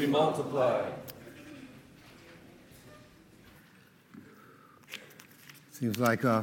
[0.00, 0.92] be multiplied.
[5.72, 6.42] Seems like uh,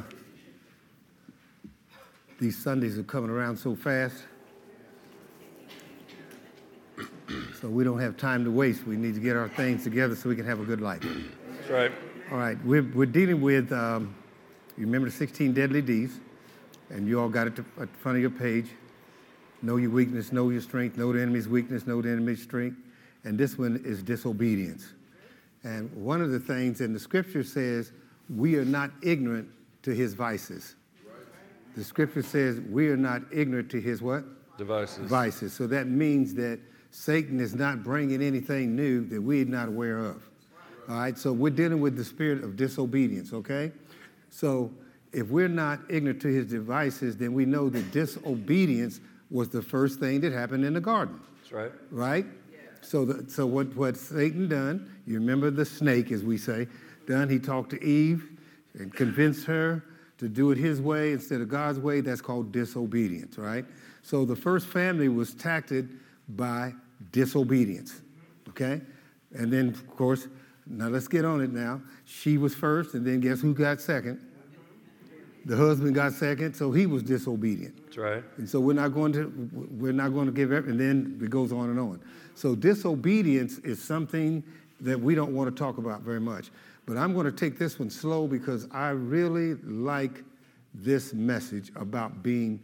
[2.39, 4.23] these Sundays are coming around so fast.
[7.59, 8.85] So we don't have time to waste.
[8.85, 11.01] We need to get our things together so we can have a good life.
[11.01, 11.91] That's right.
[12.31, 14.13] All right, we're, we're dealing with, um,
[14.77, 16.19] you remember the 16 deadly D's,
[16.89, 18.67] and you all got it to, at the front of your page.
[19.63, 22.77] Know your weakness, know your strength, know the enemy's weakness, know the enemy's strength.
[23.27, 24.93] And this one is disobedience.
[25.65, 27.91] And one of the things in the scripture says,
[28.33, 29.49] we are not ignorant
[29.83, 30.75] to his vices.
[31.75, 34.23] The scripture says we are not ignorant to his what?
[34.57, 35.09] Devices.
[35.09, 35.51] Vices.
[35.51, 36.61] So that means that
[36.91, 40.23] Satan is not bringing anything new that we're not aware of.
[40.87, 43.73] All right, so we're dealing with the spirit of disobedience, okay?
[44.29, 44.71] So
[45.11, 49.99] if we're not ignorant to his devices, then we know that disobedience was the first
[49.99, 51.19] thing that happened in the garden.
[51.41, 51.71] That's right.
[51.91, 52.25] Right?
[52.87, 56.67] So, the, so what, what Satan done, you remember the snake, as we say,
[57.05, 58.29] done, he talked to Eve
[58.75, 59.83] and convinced her
[60.19, 61.99] to do it his way instead of God's way.
[61.99, 63.65] That's called disobedience, right?
[64.03, 66.73] So the first family was tacted by
[67.11, 68.01] disobedience,
[68.49, 68.79] okay?
[69.35, 70.29] And then, of course,
[70.65, 71.81] now let's get on it now.
[72.05, 74.21] She was first, and then guess who got second?
[75.47, 77.85] The husband got second, so he was disobedient.
[77.85, 78.23] That's right.
[78.35, 79.31] And so we're not going to
[79.71, 82.01] we're not going to give every, and then it goes on and on.
[82.35, 84.43] So disobedience is something
[84.81, 86.49] that we don't want to talk about very much.
[86.85, 90.23] But I'm going to take this one slow because I really like
[90.73, 92.61] this message about being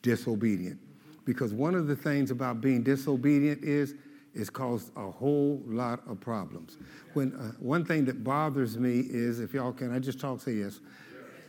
[0.00, 0.80] disobedient.
[1.26, 3.94] Because one of the things about being disobedient is
[4.34, 6.78] it's caused a whole lot of problems.
[7.12, 10.54] When uh, one thing that bothers me is, if y'all can, I just talk, say
[10.54, 10.80] yes.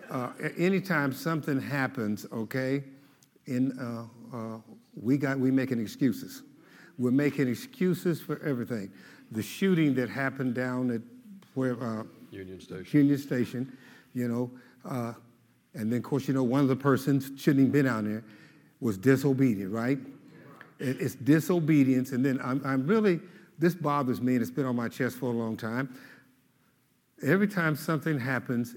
[0.09, 2.83] Uh, anytime something happens, okay,
[3.45, 4.57] in uh, uh,
[4.95, 6.43] we got we making excuses.
[6.97, 8.91] We're making excuses for everything.
[9.31, 11.01] The shooting that happened down at
[11.55, 12.99] where uh, Union Station.
[12.99, 13.77] Union Station,
[14.13, 14.51] you know,
[14.85, 15.13] uh,
[15.73, 18.23] and then of course you know one of the persons shouldn't even been down there
[18.79, 19.97] was disobedient, right?
[20.79, 23.19] It's disobedience, and then I'm, I'm really
[23.59, 25.95] this bothers me, and it's been on my chest for a long time.
[27.23, 28.75] Every time something happens,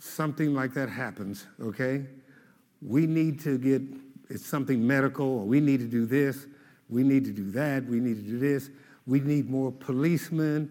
[0.00, 2.06] something like that happens, okay?
[2.82, 3.82] We need to get
[4.28, 6.46] it's something medical, or we need to do this,
[6.88, 8.70] we need to do that, we need to do this.
[9.06, 10.70] We need more policemen.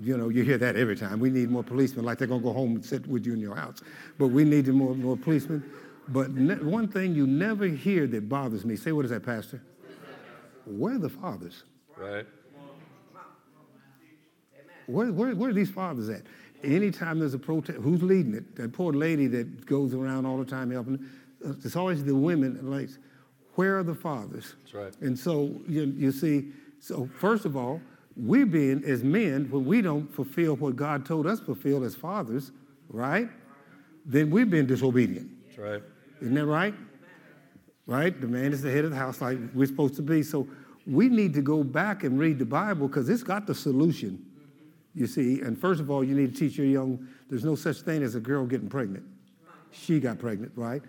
[0.00, 1.18] You know, you hear that every time.
[1.18, 3.56] We need more policemen, like they're gonna go home and sit with you in your
[3.56, 3.82] house.
[4.18, 5.64] But we need more, more policemen.
[6.08, 9.60] But ne- one thing you never hear that bothers me, say, what is that, Pastor?
[10.66, 11.64] Where are the fathers?
[11.96, 12.26] Right.
[14.86, 16.22] Where, where, where are these fathers at?
[16.62, 18.56] Anytime there's a protest, who's leading it?
[18.56, 20.98] That poor lady that goes around all the time helping.
[21.44, 22.70] uh, It's always the women.
[22.70, 22.90] Like,
[23.54, 24.54] where are the fathers?
[24.62, 24.96] That's right.
[25.00, 27.80] And so you, you see, so first of all,
[28.16, 31.94] we being as men, when we don't fulfill what God told us to fulfill as
[31.94, 32.52] fathers,
[32.88, 33.28] right?
[34.04, 35.30] Then we've been disobedient.
[35.46, 35.82] That's right.
[36.20, 36.74] Isn't that right?
[37.86, 38.20] Right?
[38.20, 40.22] The man is the head of the house, like we're supposed to be.
[40.22, 40.46] So
[40.86, 44.26] we need to go back and read the Bible because it's got the solution.
[44.94, 47.06] You see, and first of all, you need to teach your young.
[47.28, 49.04] There's no such thing as a girl getting pregnant.
[49.70, 50.82] She got pregnant, right?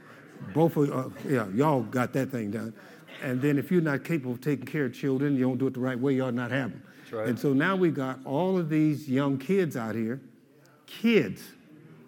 [0.54, 2.74] Both of uh, yeah, y'all got that thing done.
[3.22, 5.76] And then if you're not capable of taking care of children, you don't do it
[5.76, 6.84] the right way, you ought not have them.
[7.12, 7.28] Right.
[7.28, 10.22] And so now we've got all of these young kids out here,
[10.88, 11.44] kids.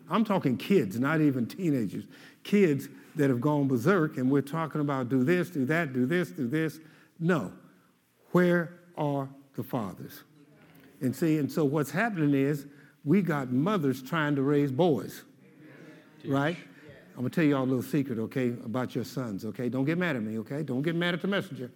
[0.09, 2.05] I'm talking kids, not even teenagers.
[2.43, 6.29] Kids that have gone berserk, and we're talking about do this, do that, do this,
[6.29, 6.79] do this.
[7.19, 7.51] No.
[8.31, 10.23] Where are the fathers?
[11.03, 12.65] And see, and so what's happening is
[13.03, 15.23] we got mothers trying to raise boys,
[16.25, 16.57] right?
[17.11, 19.67] I'm gonna tell you all a little secret, okay, about your sons, okay?
[19.67, 20.63] Don't get mad at me, okay?
[20.63, 21.69] Don't get mad at the messenger.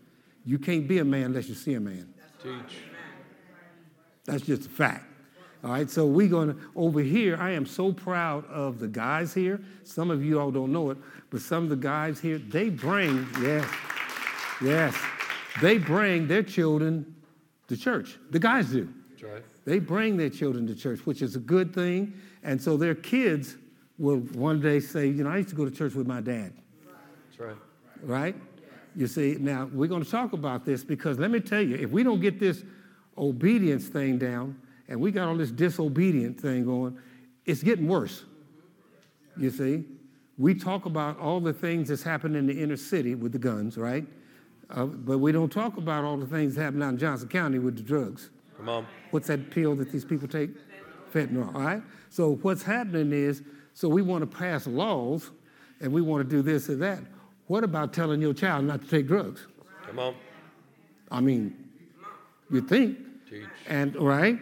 [0.46, 2.14] You can't be a man unless you see a man.
[2.42, 2.78] Teach.
[4.26, 5.06] That's just a fact.
[5.64, 9.34] All right, so we're going to, over here, I am so proud of the guys
[9.34, 9.60] here.
[9.84, 10.98] Some of you all don't know it,
[11.30, 13.68] but some of the guys here, they bring, yes,
[14.62, 14.96] yes,
[15.62, 17.16] they bring their children
[17.68, 18.18] to church.
[18.30, 18.88] The guys do.
[19.24, 19.44] Right.
[19.66, 22.14] They bring their children to church, which is a good thing.
[22.44, 23.58] And so their kids
[23.98, 26.54] will one day say, you know, I used to go to church with my dad
[27.30, 27.56] That's right.
[28.04, 28.36] right?
[28.96, 31.90] You see, now we're going to talk about this because let me tell you, if
[31.90, 32.64] we don't get this
[33.18, 36.98] obedience thing down and we got all this disobedient thing going,
[37.46, 38.24] it's getting worse.
[39.36, 39.86] You see,
[40.38, 43.78] we talk about all the things that's happening in the inner city with the guns,
[43.78, 44.06] right?
[44.70, 47.60] Uh, but we don't talk about all the things that happen out in Johnson County
[47.60, 48.30] with the drugs.
[48.57, 48.88] Come on.
[49.12, 50.50] What's that pill that these people take?
[51.13, 51.81] Fentanyl, all right?
[52.09, 53.44] So what's happening is,
[53.74, 55.31] so we want to pass laws
[55.80, 57.00] and we want to do this and that.
[57.45, 59.48] What about telling your child not to take drugs?
[59.86, 60.15] Come on.
[61.09, 61.69] I mean,
[62.51, 62.98] you think,
[63.30, 63.45] Teach.
[63.68, 64.39] And right?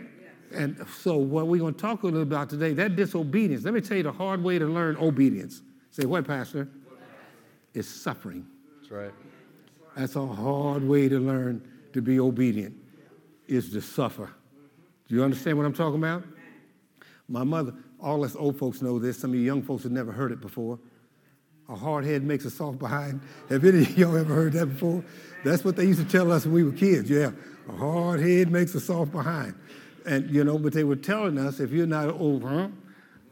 [0.54, 3.64] And so what we're going to talk a little about today, that disobedience.
[3.64, 5.62] Let me tell you the hard way to learn obedience.
[5.90, 6.70] Say what, Pastor?
[7.74, 8.46] It's suffering.
[8.80, 9.12] That's right.
[9.98, 12.76] That's a hard way to learn to be obedient,
[13.48, 14.30] is to suffer.
[15.08, 16.24] Do you understand what I'm talking about?
[17.28, 19.20] My mother, all us old folks know this.
[19.20, 20.80] Some of you young folks have never heard it before.
[21.70, 23.22] A hard head makes a soft behind.
[23.50, 25.04] Have any of y'all ever heard that before?
[25.44, 27.10] That's what they used to tell us when we were kids.
[27.10, 27.32] Yeah,
[27.68, 29.56] a hard head makes a soft behind.
[30.06, 32.72] And, you know, but they were telling us if you're not over,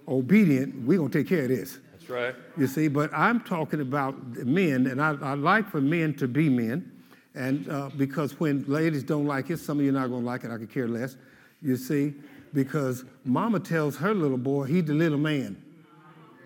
[0.08, 1.78] obedient, we're going to take care of this.
[1.92, 2.36] That's right.
[2.58, 6.50] You see, but I'm talking about men, and I, I like for men to be
[6.50, 6.92] men.
[7.36, 10.26] And uh, because when ladies don't like it, some of you are not going to
[10.26, 11.16] like it, I could care less.
[11.62, 12.14] You see,
[12.54, 15.62] because mama tells her little boy, he's the little man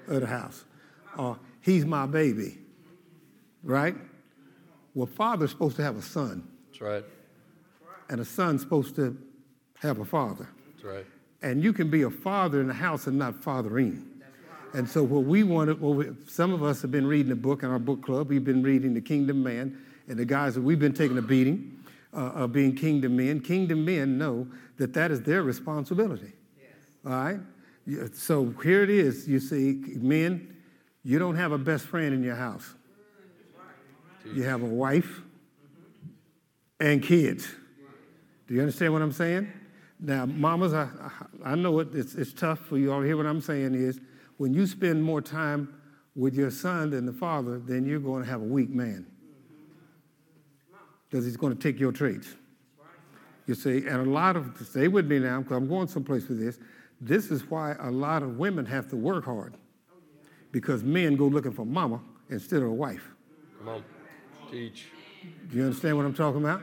[0.08, 0.64] of the house,
[1.18, 2.58] or he's my baby,
[3.64, 3.96] right?
[4.94, 7.06] Well, father's supposed to have a son, That's right.
[8.10, 9.18] and a son's supposed to
[9.80, 10.48] have a father.
[10.72, 11.06] That's right.
[11.42, 14.04] And you can be a father in the house and not fathering.
[14.74, 17.64] And so what we wanted, well, we, some of us have been reading the book
[17.64, 18.30] in our book club.
[18.30, 21.78] We've been reading The Kingdom Man, and the guys that we've been taking a beating
[22.14, 23.40] uh, of being kingdom men.
[23.40, 26.34] Kingdom men know that that is their responsibility.
[27.06, 27.40] All right.
[28.14, 29.28] So here it is.
[29.28, 30.56] You see, men,
[31.04, 32.74] you don't have a best friend in your house.
[34.34, 35.22] You have a wife
[36.80, 37.48] and kids.
[38.48, 39.52] Do you understand what I'm saying?
[40.00, 40.90] Now, mamas, I,
[41.44, 44.00] I know it, it's, it's tough for you all to hear what I'm saying is
[44.38, 45.74] when you spend more time
[46.16, 49.06] with your son than the father, then you're going to have a weak man.
[51.10, 52.36] Because he's going to take your traits.
[53.46, 56.40] You see, and a lot of, stay with me now, because I'm going someplace with
[56.40, 56.60] this.
[57.00, 59.56] This is why a lot of women have to work hard.
[60.52, 63.10] Because men go looking for mama instead of a wife.
[63.60, 63.84] Come on.
[64.52, 64.88] Teach.
[65.50, 66.62] Do you understand what I'm talking about?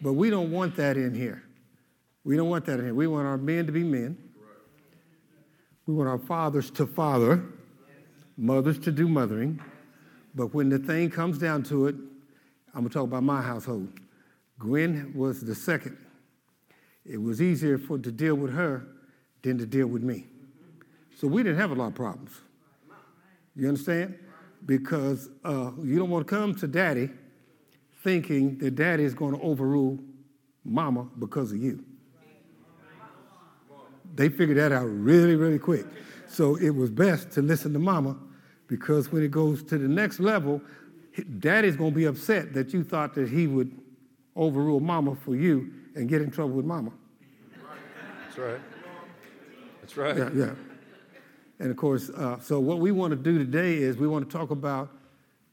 [0.00, 1.42] But we don't want that in here.
[2.24, 2.94] We don't want that in here.
[2.94, 4.16] We want our men to be men.
[5.86, 7.44] We want our fathers to father,
[8.36, 9.60] mothers to do mothering.
[10.34, 11.96] But when the thing comes down to it,
[12.74, 13.88] I'm going to talk about my household.
[14.58, 15.98] Gwen was the second.
[17.04, 18.86] It was easier for to deal with her
[19.42, 20.26] than to deal with me.
[21.16, 22.32] So we didn't have a lot of problems.
[23.54, 24.18] You understand?
[24.64, 27.10] Because uh, you don't want to come to daddy
[28.02, 29.98] thinking that daddy is going to overrule
[30.64, 31.84] mama because of you.
[34.14, 35.86] They figured that out really, really quick.
[36.28, 38.16] So it was best to listen to mama
[38.66, 40.60] because when it goes to the next level,
[41.38, 43.78] daddy's going to be upset that you thought that he would
[44.36, 46.92] overrule mama for you and get in trouble with mama.
[48.24, 48.60] That's right.
[49.80, 50.16] That's right.
[50.16, 50.54] Yeah, yeah.
[51.58, 54.36] And of course, uh, so what we want to do today is we want to
[54.36, 54.90] talk about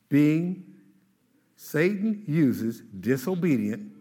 [0.08, 0.64] being,
[1.56, 3.92] Satan uses disobedient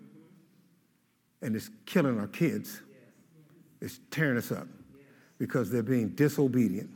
[1.42, 2.80] and it's killing our kids.
[3.80, 4.66] It's tearing us up
[5.38, 6.90] because they're being disobedient.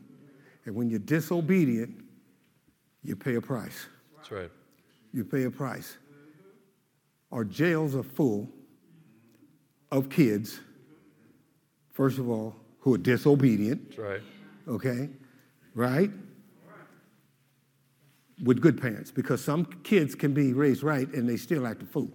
[0.64, 2.04] And when you're disobedient,
[3.02, 3.86] you pay a price.
[4.22, 4.50] That's right.
[5.12, 5.96] You pay a price.
[7.32, 8.48] Our jails are full
[9.90, 10.60] of kids,
[11.90, 14.20] first of all, who are disobedient That's right.
[14.68, 15.08] okay?
[15.74, 16.10] Right?
[18.44, 21.86] With good parents, because some kids can be raised right and they still act a
[21.86, 22.10] fool.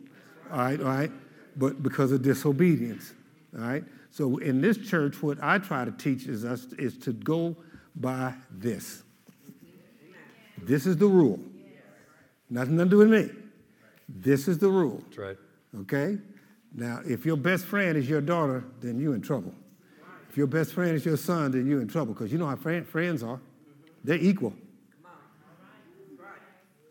[0.49, 1.11] All right, all right?
[1.57, 3.13] But because of disobedience.
[3.53, 3.83] All right?
[4.11, 7.57] So in this church, what I try to teach is us is to go
[7.97, 9.03] by this.
[10.63, 11.39] This is the rule.
[12.49, 13.29] Nothing to do with me.
[14.07, 15.01] This is the rule.
[15.07, 15.37] That's right.
[15.81, 16.17] Okay?
[16.73, 19.53] Now, if your best friend is your daughter, then you're in trouble.
[20.29, 22.55] If your best friend is your son, then you're in trouble because you know how
[22.55, 23.39] friend, friends are.
[24.03, 24.53] They're equal.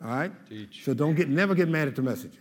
[0.02, 0.32] All right?
[0.48, 0.84] Teach.
[0.84, 2.40] So don't get never get mad at the messenger.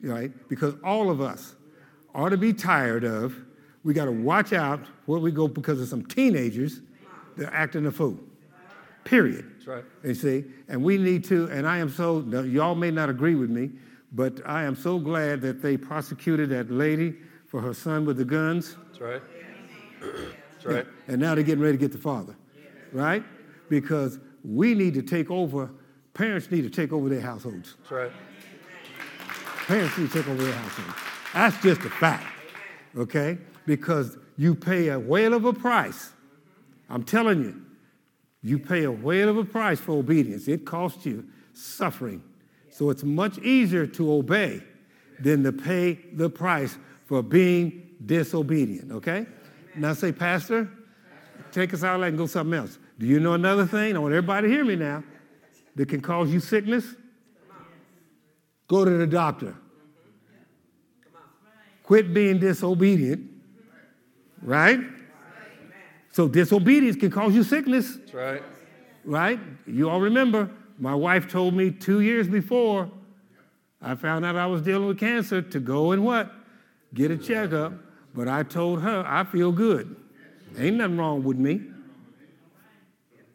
[0.00, 0.32] Right?
[0.48, 1.56] Because all of us
[2.14, 3.34] ought to be tired of,
[3.82, 6.80] we got to watch out where we go because of some teenagers
[7.36, 8.18] that are acting a fool.
[9.04, 9.50] Period.
[9.64, 9.84] That's right.
[10.04, 13.50] You see, and we need to, and I am so, y'all may not agree with
[13.50, 13.70] me,
[14.12, 17.16] but I am so glad that they prosecuted that lady
[17.46, 19.22] for her son with the guns, That's right.
[20.00, 20.86] That's right.
[21.08, 22.36] and now they're getting ready to get the father,
[22.92, 23.24] right?
[23.70, 25.70] Because we need to take over,
[26.12, 27.76] parents need to take over their households.
[27.78, 28.12] That's right.
[29.66, 30.98] Parents need to take over their households.
[31.32, 32.26] That's just a fact,
[32.96, 33.38] okay?
[33.66, 36.12] Because you pay a whale of a price.
[36.90, 37.63] I'm telling you,
[38.44, 40.46] you pay a whale of a price for obedience.
[40.46, 41.24] It costs you
[41.54, 42.22] suffering.
[42.70, 44.62] So it's much easier to obey
[45.18, 49.26] than to pay the price for being disobedient, okay?
[49.74, 50.68] Now say, Pastor,
[51.52, 52.78] take us out of that and go something else.
[52.98, 53.96] Do you know another thing?
[53.96, 55.02] I want everybody to hear me now
[55.76, 56.84] that can cause you sickness?
[58.68, 59.56] Go to the doctor.
[61.82, 63.30] Quit being disobedient,
[64.42, 64.80] right?
[66.14, 68.42] So disobedience can cause you sickness, That's right.
[69.04, 69.40] right?
[69.66, 72.88] You all remember, my wife told me two years before
[73.82, 76.32] I found out I was dealing with cancer to go and what?
[76.94, 77.72] Get a checkup.
[78.14, 79.96] But I told her, I feel good.
[80.56, 81.62] Ain't nothing wrong with me.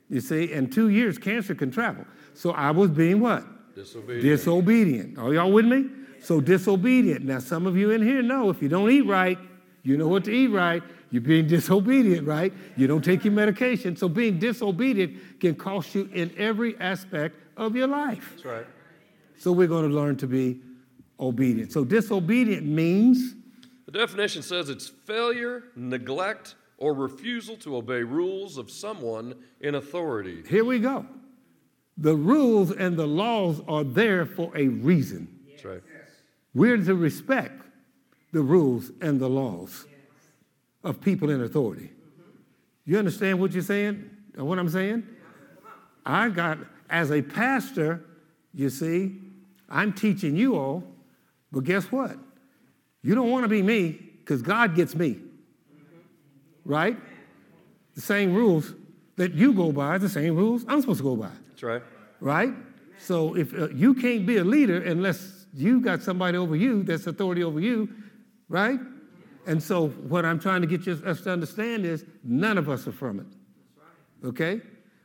[0.09, 2.05] You see, in two years, cancer can travel.
[2.33, 3.43] So I was being what?
[3.75, 4.23] Disobedient.
[4.23, 5.17] Disobedient.
[5.17, 5.89] Are y'all with me?
[6.21, 7.25] So disobedient.
[7.25, 9.37] Now, some of you in here know if you don't eat right,
[9.83, 10.81] you know what to eat right.
[11.11, 12.53] You're being disobedient, right?
[12.77, 13.95] You don't take your medication.
[13.95, 18.29] So being disobedient can cost you in every aspect of your life.
[18.33, 18.65] That's right.
[19.37, 20.61] So we're going to learn to be
[21.19, 21.71] obedient.
[21.71, 23.35] So disobedient means
[23.85, 30.43] The definition says it's failure, neglect, or refusal to obey rules of someone in authority.
[30.47, 31.05] here we go.
[31.97, 35.27] The rules and the laws are there for a reason.
[35.49, 35.81] That's right.
[36.53, 37.61] We're to respect
[38.31, 39.85] the rules and the laws
[40.83, 41.91] of people in authority.
[42.85, 44.09] You understand what you're saying?
[44.35, 45.05] What I'm saying?
[46.05, 46.57] I got,
[46.89, 48.03] as a pastor,
[48.53, 49.17] you see,
[49.69, 50.83] I'm teaching you all,
[51.51, 52.17] but guess what?
[53.03, 55.17] You don't want to be me because God gets me.
[56.65, 56.97] Right?
[57.95, 58.73] The same rules
[59.17, 61.83] that you go by, the same rules I'm supposed to go by That's right.
[62.21, 62.53] right?
[62.97, 67.07] So if uh, you can't be a leader unless you got somebody over you that's
[67.07, 67.89] authority over you,
[68.47, 68.79] right?
[69.47, 72.87] And so what I'm trying to get you, us to understand is none of us
[72.87, 73.25] are from it.
[74.27, 74.61] Okay?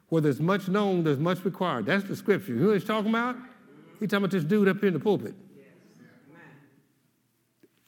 [0.08, 1.86] Where there's much known, there's much required.
[1.86, 2.52] That's the scripture.
[2.52, 3.36] You know what he's talking about?
[4.00, 5.34] He's talking about this dude up here in the pulpit.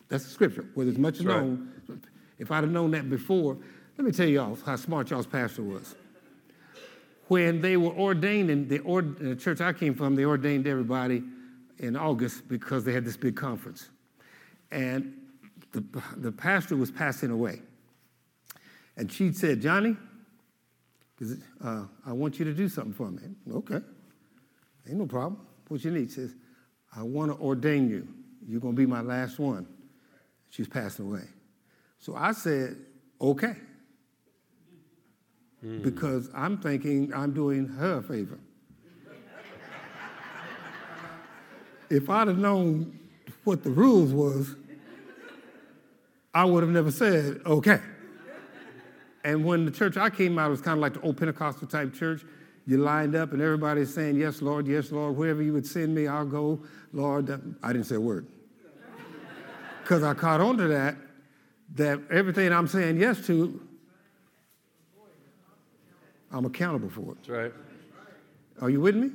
[0.09, 0.65] That's the scripture.
[0.75, 1.43] Where there's much That's right.
[1.43, 1.73] known.
[2.38, 3.59] If I'd have known that before,
[3.99, 5.97] let me tell y'all how smart y'all's pastor was
[7.29, 11.23] when they were ordaining the, ord, the church I came from, they ordained everybody
[11.79, 13.91] in August because they had this big conference.
[14.71, 15.15] And
[15.80, 17.61] the, the pastor was passing away.
[18.97, 19.97] And she said, Johnny,
[21.62, 23.23] uh, I want you to do something for me.
[23.52, 23.80] Okay.
[24.88, 25.40] Ain't no problem.
[25.68, 26.09] What you need?
[26.09, 26.35] She says,
[26.95, 28.09] I want to ordain you.
[28.47, 29.66] You're going to be my last one.
[30.50, 31.25] She's passing away.
[31.99, 32.76] So I said,
[33.21, 33.56] okay
[35.83, 38.38] because I'm thinking I'm doing her a favor.
[41.88, 42.99] if I'd have known
[43.45, 44.56] what the rules was,
[46.37, 47.81] I would have never said, okay.
[49.25, 51.66] And when the church I came out, it was kind of like the old Pentecostal
[51.66, 52.26] type church.
[52.66, 56.07] You lined up and everybody's saying, yes, Lord, yes, Lord, wherever you would send me,
[56.07, 56.62] I'll go,
[56.93, 57.31] Lord.
[57.62, 58.26] I didn't say a word.
[59.83, 60.97] Because I caught on to that,
[61.76, 63.59] that everything I'm saying yes to,
[66.31, 67.16] I'm accountable for it.
[67.23, 67.52] That's right.
[68.61, 69.11] Are you with me?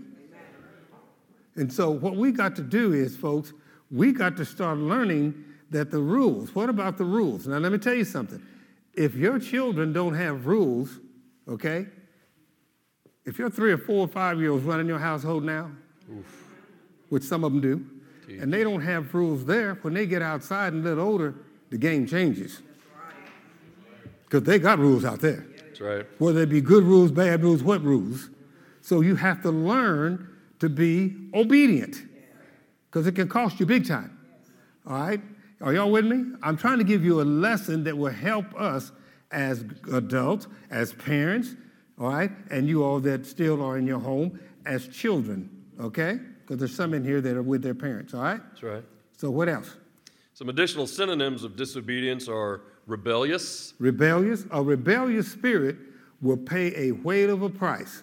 [1.56, 3.54] And so, what we got to do is, folks,
[3.92, 6.54] we got to start learning that the rules.
[6.54, 7.48] What about the rules?
[7.48, 8.42] Now, let me tell you something.
[8.94, 11.00] If your children don't have rules,
[11.48, 11.88] okay,
[13.26, 15.72] if you're three or four or five year olds running your household now,
[17.10, 17.86] which some of them do,
[18.42, 21.36] and they don't have rules there, when they get outside and a little older,
[21.70, 22.62] the game changes.
[24.26, 26.06] Because they got rules out there That's right.
[26.18, 28.30] whether it be good rules, bad rules, what rules.
[28.82, 31.98] So you have to learn to be obedient
[32.90, 34.18] because it can cost you big time.
[34.88, 35.22] All right?
[35.62, 36.24] Are y'all with me?
[36.42, 38.92] I'm trying to give you a lesson that will help us
[39.32, 39.64] as
[39.94, 41.56] adults, as parents,
[42.00, 42.32] all right?
[42.50, 45.50] And you all that still are in your home as children,
[45.80, 46.20] okay?
[46.42, 48.42] Because there's some in here that are with their parents, all right?
[48.50, 48.84] That's right.
[49.16, 49.78] So what else?
[50.34, 54.46] Some additional synonyms of disobedience are rebellious, Rebellious.
[54.50, 55.78] A rebellious spirit
[56.22, 58.02] will pay a weight of a price.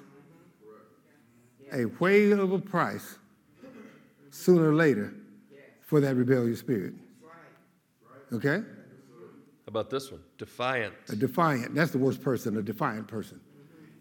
[1.72, 3.18] A weight of a price
[4.30, 5.12] sooner or later
[5.82, 6.94] for that rebellious spirit.
[8.32, 8.58] Okay?
[8.58, 10.20] How about this one?
[10.38, 10.94] Defiant.
[11.08, 11.74] A defiant.
[11.74, 13.40] That's the worst person, a defiant person.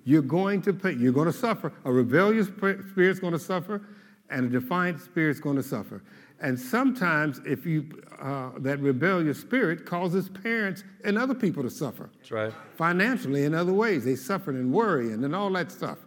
[0.05, 1.73] You're going to pay, you're going to suffer.
[1.83, 3.81] A rebellious sp- spirit's going to suffer,
[4.29, 6.01] and a defiant spirit's going to suffer.
[6.39, 12.09] And sometimes, if you, uh, that rebellious spirit causes parents and other people to suffer
[12.17, 12.53] That's right.
[12.75, 14.05] financially in other ways.
[14.05, 15.97] They suffered and worrying and and all that stuff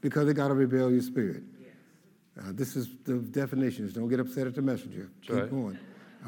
[0.00, 1.42] because they got a rebellious spirit.
[2.38, 3.94] Uh, this is the definitions.
[3.94, 5.08] Don't get upset at the messenger.
[5.22, 5.50] Keep right.
[5.50, 5.78] going.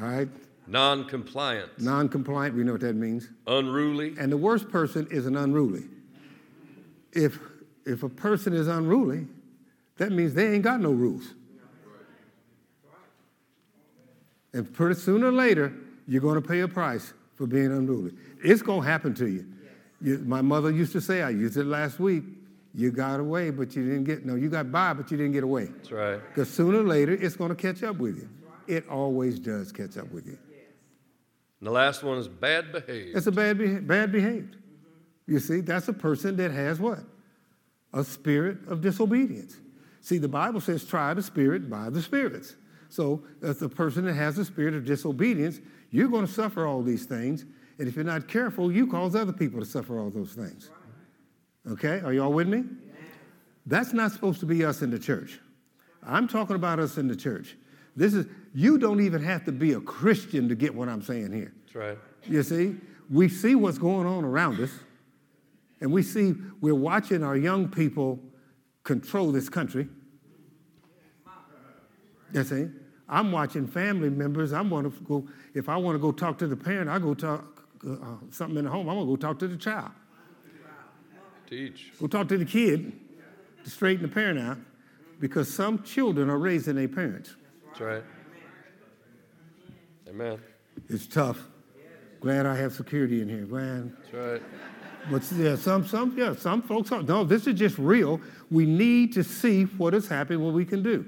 [0.01, 0.29] All right?
[0.69, 1.79] Non compliant.
[1.79, 3.29] Non compliant, we know what that means.
[3.47, 4.15] Unruly.
[4.19, 5.85] And the worst person is an unruly.
[7.11, 7.39] If,
[7.85, 9.25] if a person is unruly,
[9.97, 11.33] that means they ain't got no rules.
[14.53, 15.73] And pretty sooner or later,
[16.07, 18.13] you're going to pay a price for being unruly.
[18.43, 19.45] It's going to happen to you.
[20.01, 20.19] you.
[20.19, 22.23] My mother used to say, I used it last week.
[22.75, 25.43] You got away, but you didn't get, no, you got by, but you didn't get
[25.43, 25.65] away.
[25.65, 26.21] That's right.
[26.29, 28.29] Because sooner or later, it's going to catch up with you.
[28.67, 30.37] It always does catch up with you.
[31.59, 33.17] And the last one is bad behaved.
[33.17, 34.55] It's a bad, beha- bad behaved.
[35.27, 36.99] You see, that's a person that has what?
[37.93, 39.57] A spirit of disobedience.
[40.01, 42.55] See, the Bible says, try the spirit by the spirits.
[42.89, 45.59] So, as the person that has a spirit of disobedience,
[45.91, 47.45] you're going to suffer all these things.
[47.77, 50.69] And if you're not careful, you cause other people to suffer all those things.
[51.69, 52.01] Okay?
[52.01, 52.63] Are y'all with me?
[53.65, 55.39] That's not supposed to be us in the church.
[56.01, 57.55] I'm talking about us in the church.
[57.95, 61.31] This is, you don't even have to be a Christian to get what I'm saying
[61.31, 61.53] here.
[61.65, 61.97] That's right.
[62.25, 62.75] You see,
[63.09, 64.71] we see what's going on around us,
[65.81, 68.19] and we see we're watching our young people
[68.83, 69.87] control this country.
[72.33, 72.67] You see,
[73.07, 74.53] I'm watching family members.
[74.53, 77.15] I'm going to go, if I want to go talk to the parent, I go
[77.15, 77.95] talk uh, uh,
[78.29, 78.87] something in the home.
[78.87, 79.91] I'm going to go talk to the child.
[81.49, 81.91] Teach.
[81.99, 82.93] Go talk to the kid
[83.63, 84.57] to straighten the parent out
[85.19, 87.35] because some children are raising their parents.
[87.65, 88.03] That's right.
[90.09, 90.39] Amen.
[90.87, 91.39] It's tough.
[92.19, 93.95] Glad I have security in here, Glad.
[93.95, 94.41] That's right.
[95.09, 97.01] But yeah, some, some, yeah, some folks are.
[97.01, 98.19] No, this is just real.
[98.51, 101.05] We need to see what is happening, what we can do.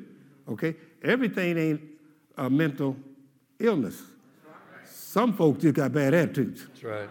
[0.47, 1.81] Okay, everything ain't
[2.37, 2.95] a mental
[3.59, 4.01] illness.
[4.85, 6.65] Some folks just got bad attitudes.
[6.67, 7.09] That's right.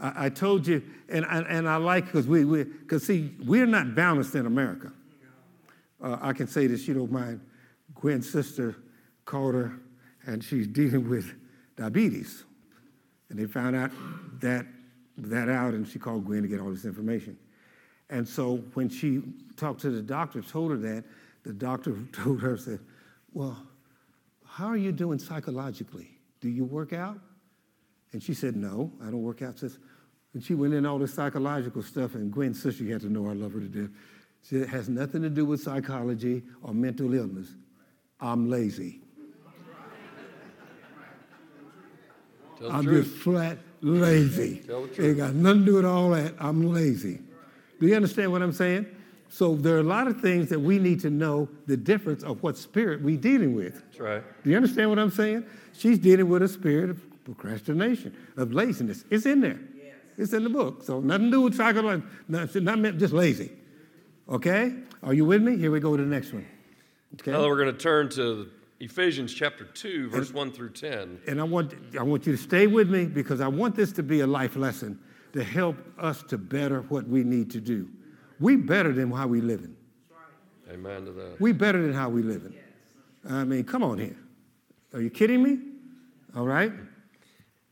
[0.00, 3.66] I, I told you, and, and, and I like because we, we, because see, we're
[3.66, 4.92] not balanced in America.
[6.02, 7.40] Uh, I can say this, you don't mind.
[7.94, 8.76] Gwen's sister
[9.24, 9.78] called her,
[10.26, 11.34] and she's dealing with
[11.76, 12.44] diabetes,
[13.30, 13.90] and they found out
[14.40, 14.66] that
[15.18, 17.38] that out, and she called Gwen to get all this information.
[18.10, 19.22] And so when she
[19.56, 21.04] talked to the doctor, told her that,
[21.42, 22.80] the doctor told her, said,
[23.32, 23.56] "Well,
[24.44, 26.18] how are you doing psychologically?
[26.40, 27.18] Do you work out?"
[28.16, 29.58] And she said, No, I don't work out.
[29.58, 29.78] Says,
[30.32, 33.28] and she went in all this psychological stuff, and Gwen's sister, you had to know
[33.28, 33.90] I love her to death.
[34.42, 37.48] She said, It has nothing to do with psychology or mental illness.
[38.20, 39.00] I'm lazy.
[39.16, 39.24] Tell
[42.42, 43.06] the I'm truth.
[43.06, 44.62] just flat lazy.
[44.66, 46.34] Tell the Ain't got nothing to do with all that.
[46.38, 47.20] I'm lazy.
[47.78, 48.86] Do you understand what I'm saying?
[49.28, 52.42] So there are a lot of things that we need to know the difference of
[52.42, 53.74] what spirit we dealing with.
[53.74, 54.22] That's right.
[54.44, 55.44] Do you understand what I'm saying?
[55.72, 59.04] She's dealing with a spirit of procrastination, of laziness.
[59.10, 59.58] It's in there.
[59.76, 59.94] Yes.
[60.16, 60.82] It's in the book.
[60.84, 62.04] So nothing to do with psychology.
[62.28, 63.52] Not, not meant just lazy.
[64.28, 64.74] Okay?
[65.02, 65.58] Are you with me?
[65.58, 66.46] Here we go to the next one.
[67.14, 67.32] Okay?
[67.32, 71.20] Now we're going to turn to Ephesians chapter 2, verse 1 through 10.
[71.26, 74.02] And I want, I want you to stay with me because I want this to
[74.02, 74.98] be a life lesson
[75.32, 77.88] to help us to better what we need to do.
[78.38, 79.76] We better than how we living.
[80.70, 81.40] Amen to that.
[81.40, 82.54] We better than how we living.
[83.28, 84.16] I mean, come on here.
[84.92, 85.58] Are you kidding me?
[86.36, 86.72] All right?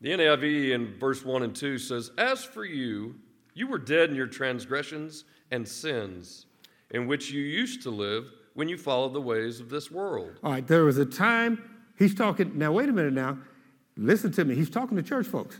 [0.01, 3.15] The NIV in verse 1 and 2 says, As for you,
[3.53, 6.47] you were dead in your transgressions and sins,
[6.91, 10.39] in which you used to live when you follow the ways of this world.
[10.43, 11.61] All right, there was a time,
[11.97, 13.37] he's talking, now wait a minute now.
[13.97, 14.55] Listen to me.
[14.55, 15.59] He's talking to church folks.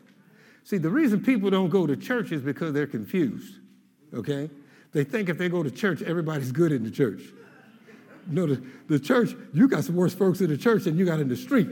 [0.64, 3.60] See, the reason people don't go to church is because they're confused,
[4.14, 4.50] okay?
[4.94, 7.22] They think if they go to church, everybody's good in the church.
[8.28, 11.20] No, the, the church, you got some worse folks in the church than you got
[11.20, 11.70] in the street.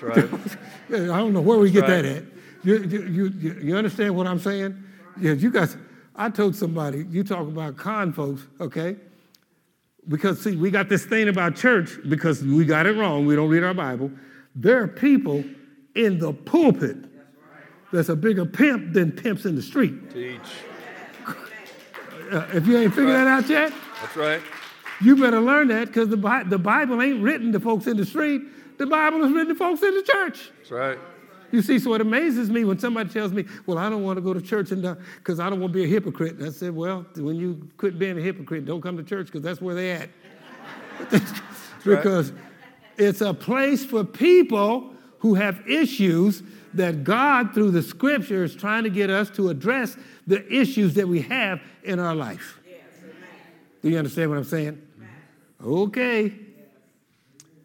[0.00, 0.58] That's right.
[1.10, 2.24] I don't know where we get That's that at.
[2.62, 4.80] You, you, you, you understand what I'm saying?
[5.20, 5.76] Yeah, you guys,
[6.14, 8.96] I told somebody, you talk about con folks, okay?
[10.08, 13.26] Because, see, we got this thing about church because we got it wrong.
[13.26, 14.10] We don't read our Bible.
[14.54, 15.44] There are people
[15.94, 16.96] in the pulpit
[17.92, 20.10] that's a bigger pimp than pimps in the street.
[20.12, 20.40] Teach.
[22.30, 24.42] Uh, if you ain't figured that out yet, That's right.
[25.00, 28.42] you better learn that because the, the Bible ain't written to folks in the street.
[28.78, 30.50] The Bible is written to folks in the church.
[30.58, 30.98] That's right.
[31.52, 34.20] You see, so it amazes me when somebody tells me, "Well, I don't want to
[34.20, 36.50] go to church and uh, because I don't want to be a hypocrite." And I
[36.50, 39.74] said, "Well, when you quit being a hypocrite, don't come to church because that's where
[39.74, 40.10] they at."
[41.84, 42.32] because
[42.96, 46.42] it's a place for people who have issues
[46.74, 51.08] that God, through the Scripture, is trying to get us to address the issues that
[51.08, 52.60] we have in our life.
[53.82, 54.82] Do you understand what I'm saying?
[55.64, 56.34] Okay.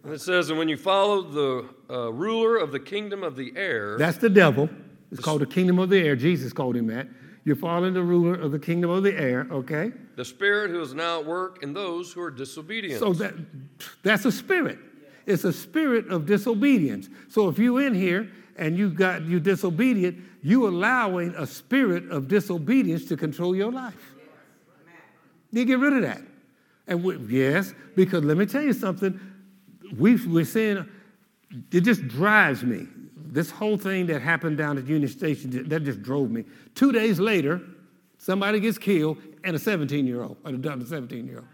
[0.03, 3.53] And it says, And when you follow the uh, ruler of the kingdom of the
[3.55, 4.69] air, That's the devil.
[5.11, 6.15] It's called the kingdom of the air.
[6.15, 7.07] Jesus called him that.
[7.43, 9.91] You're following the ruler of the kingdom of the air, okay?
[10.15, 12.99] the spirit who is now at work in those who are disobedient.
[12.99, 13.33] So that
[14.03, 14.77] that's a spirit.
[15.25, 17.09] It's a spirit of disobedience.
[17.27, 22.27] So if you're in here and you got you disobedient, you allowing a spirit of
[22.27, 24.13] disobedience to control your life.
[25.51, 26.21] You get rid of that.
[26.85, 29.19] And we, yes, because let me tell you something.
[29.97, 30.87] We, we're saying
[31.71, 32.87] it just drives me.
[33.15, 36.43] This whole thing that happened down at Union Station, that just drove me.
[36.75, 37.61] Two days later,
[38.17, 41.47] somebody gets killed and a 17 year old, or a 17 year old.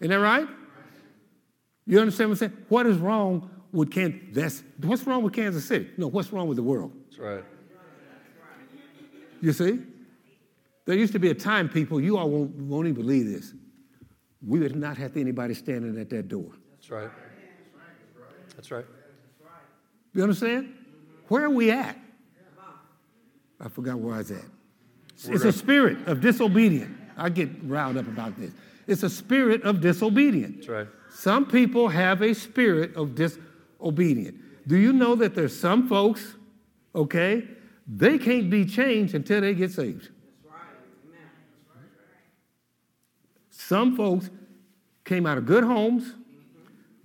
[0.00, 0.46] Isn't that right?
[1.86, 2.64] You understand what I'm saying?
[2.68, 4.22] What is wrong with Kansas?
[4.32, 5.90] That's what's wrong with Kansas City?
[5.96, 6.92] No, what's wrong with the world?
[7.06, 7.44] That's right.
[9.40, 9.80] You see?
[10.86, 13.52] There used to be a time, people, you all won't, won't even believe this.
[14.46, 16.52] We would not have anybody standing at that door.
[16.72, 17.10] That's right.
[18.54, 18.84] That's right.
[20.14, 20.72] You understand?
[21.28, 21.98] Where are we at?
[23.60, 24.44] I forgot where I was at.
[25.26, 26.96] It's a spirit of disobedience.
[27.16, 28.52] I get riled up about this.
[28.86, 30.56] It's a spirit of disobedience.
[30.56, 30.86] That's right.
[31.10, 34.38] Some people have a spirit of disobedience.
[34.66, 36.34] Do you know that there's some folks,
[36.94, 37.44] okay,
[37.86, 40.10] they can't be changed until they get saved?
[43.50, 44.28] Some folks
[45.04, 46.14] came out of good homes,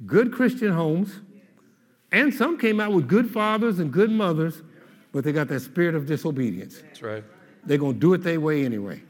[0.05, 1.21] good Christian homes,
[2.11, 4.61] and some came out with good fathers and good mothers,
[5.11, 6.81] but they got that spirit of disobedience.
[6.81, 7.23] That's right.
[7.63, 9.01] They're going to do it their way anyway.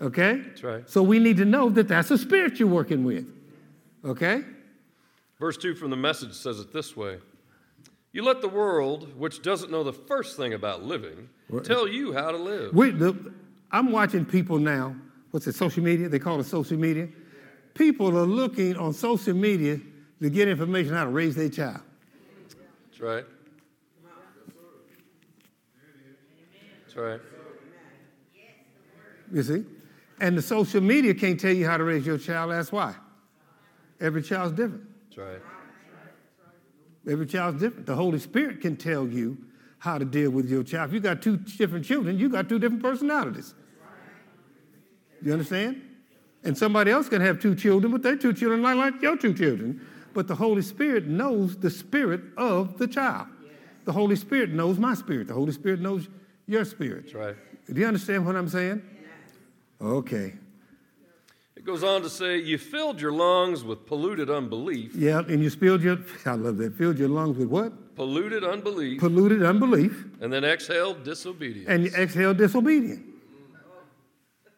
[0.00, 0.38] Okay?
[0.38, 0.90] That's right.
[0.90, 3.26] So we need to know that that's a spirit you're working with.
[4.04, 4.42] Okay?
[5.38, 7.18] Verse 2 from the message says it this way
[8.12, 11.28] You let the world, which doesn't know the first thing about living,
[11.62, 12.74] tell you how to live.
[12.74, 13.32] We, the,
[13.70, 14.96] I'm watching people now.
[15.30, 16.08] What's it, social media?
[16.08, 17.08] They call it social media.
[17.74, 19.80] People are looking on social media
[20.20, 21.80] to get information how to raise their child.
[23.02, 23.24] Right.
[26.84, 27.20] That's right.
[29.32, 29.64] You see?
[30.20, 32.52] And the social media can't tell you how to raise your child.
[32.52, 32.94] That's why.
[34.00, 34.84] Every child's different.
[35.08, 35.40] That's right.
[37.10, 37.86] Every child's different.
[37.86, 39.36] The Holy Spirit can tell you
[39.78, 40.90] how to deal with your child.
[40.90, 43.52] If you got two different children, you got two different personalities.
[45.20, 45.82] You understand?
[46.44, 49.34] And somebody else can have two children, but their two children not like your two
[49.34, 49.84] children.
[50.14, 53.28] But the Holy Spirit knows the spirit of the child.
[53.84, 55.28] The Holy Spirit knows my spirit.
[55.28, 56.08] The Holy Spirit knows
[56.46, 57.04] your spirit.
[57.04, 57.36] That's right.
[57.72, 58.82] Do you understand what I'm saying?
[59.80, 60.34] Okay.
[61.56, 64.94] It goes on to say, You filled your lungs with polluted unbelief.
[64.94, 67.94] Yeah, and you spilled your, I love that, filled your lungs with what?
[67.96, 69.00] Polluted unbelief.
[69.00, 70.06] Polluted unbelief.
[70.20, 71.68] and then exhaled disobedience.
[71.68, 73.00] And you exhaled disobedience.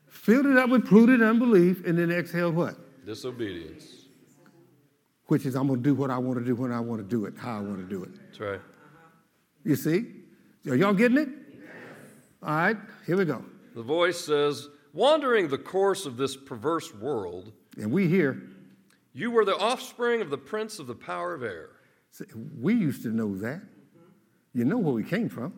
[0.09, 2.77] Filled it up with polluted unbelief, and then exhaled what?
[3.05, 4.04] disobedience.
[5.27, 7.09] Which is, I'm going to do what I want to do when I want to
[7.09, 8.11] do it, how I want to do it.
[8.27, 8.61] That's right.
[9.65, 10.05] You see?
[10.69, 11.29] Are y'all getting it?
[12.43, 13.43] All right, here we go.
[13.75, 18.43] The voice says, Wandering the course of this perverse world, And we here,
[19.13, 21.71] you were the offspring of the prince of the power of air.
[22.61, 23.63] we used to know that.
[24.53, 25.55] You know where we came from.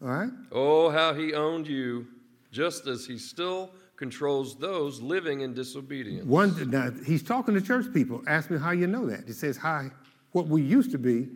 [0.00, 0.30] All right?
[0.52, 2.06] Oh, how he owned you,
[2.52, 6.24] just as he still controls those living in disobedience.
[6.24, 8.22] One, now, he's talking to church people.
[8.28, 9.24] Ask me how you know that.
[9.26, 9.90] He says, hi,
[10.30, 11.28] what we used to be,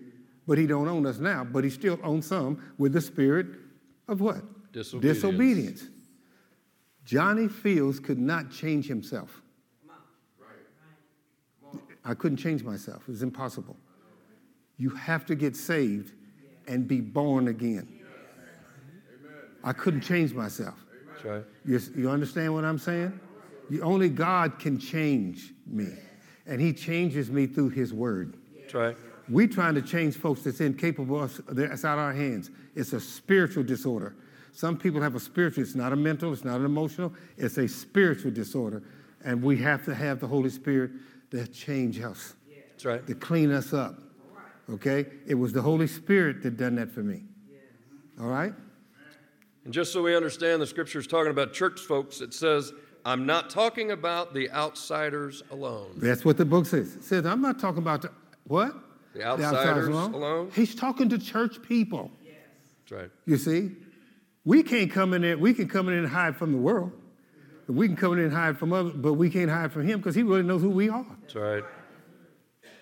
[0.46, 3.46] but he don't own us now, but he still owns some with the spirit
[4.06, 4.42] of what?
[4.72, 5.16] Disobedience.
[5.16, 5.82] Disobedience.
[7.04, 9.42] Johnny Fields could not change himself.
[12.04, 13.02] I couldn't change myself.
[13.02, 13.76] It was impossible.
[14.76, 16.14] You have to get saved
[16.68, 17.88] and be born again.
[19.64, 20.74] I couldn't change myself.
[21.24, 21.44] Right.
[21.64, 23.18] You, you understand what I'm saying?
[23.70, 25.88] You, only God can change me,
[26.46, 28.36] and He changes me through His Word.
[28.56, 28.96] That's right.
[29.28, 31.22] We're trying to change folks that's incapable.
[31.22, 32.50] Of, that's out of our hands.
[32.74, 34.16] It's a spiritual disorder.
[34.52, 35.62] Some people have a spiritual.
[35.62, 36.32] It's not a mental.
[36.32, 37.12] It's not an emotional.
[37.36, 38.82] It's a spiritual disorder,
[39.24, 40.90] and we have to have the Holy Spirit
[41.30, 42.34] to change us,
[42.70, 43.06] That's right.
[43.06, 43.98] to clean us up.
[44.70, 45.06] Okay?
[45.26, 47.22] It was the Holy Spirit that done that for me.
[48.20, 48.52] All right?
[49.64, 52.20] And just so we understand, the scripture is talking about church folks.
[52.20, 52.72] It says,
[53.04, 55.94] I'm not talking about the outsiders alone.
[55.96, 56.96] That's what the book says.
[56.96, 58.10] It says, I'm not talking about the,
[58.44, 58.74] what?
[59.14, 60.50] The outsiders alone?
[60.54, 62.10] He's talking to church people.
[62.24, 62.34] Yes.
[62.80, 63.10] That's right.
[63.26, 63.72] You see?
[64.44, 66.92] We can't come in there, we can come in and hide from the world.
[67.68, 70.16] We can come in and hide from others, but we can't hide from him because
[70.16, 71.06] he really knows who we are.
[71.22, 71.62] That's right.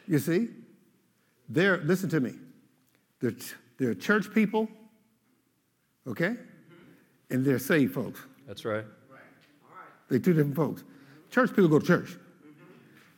[0.09, 0.49] You see?
[1.49, 2.35] They're, listen to me.
[3.21, 3.35] They're,
[3.79, 4.69] they're church people,
[6.07, 6.37] okay?
[7.31, 8.21] And they're saved folks.
[8.47, 8.85] That's right.
[10.09, 10.83] They're two different folks.
[11.31, 12.17] Church people go to church.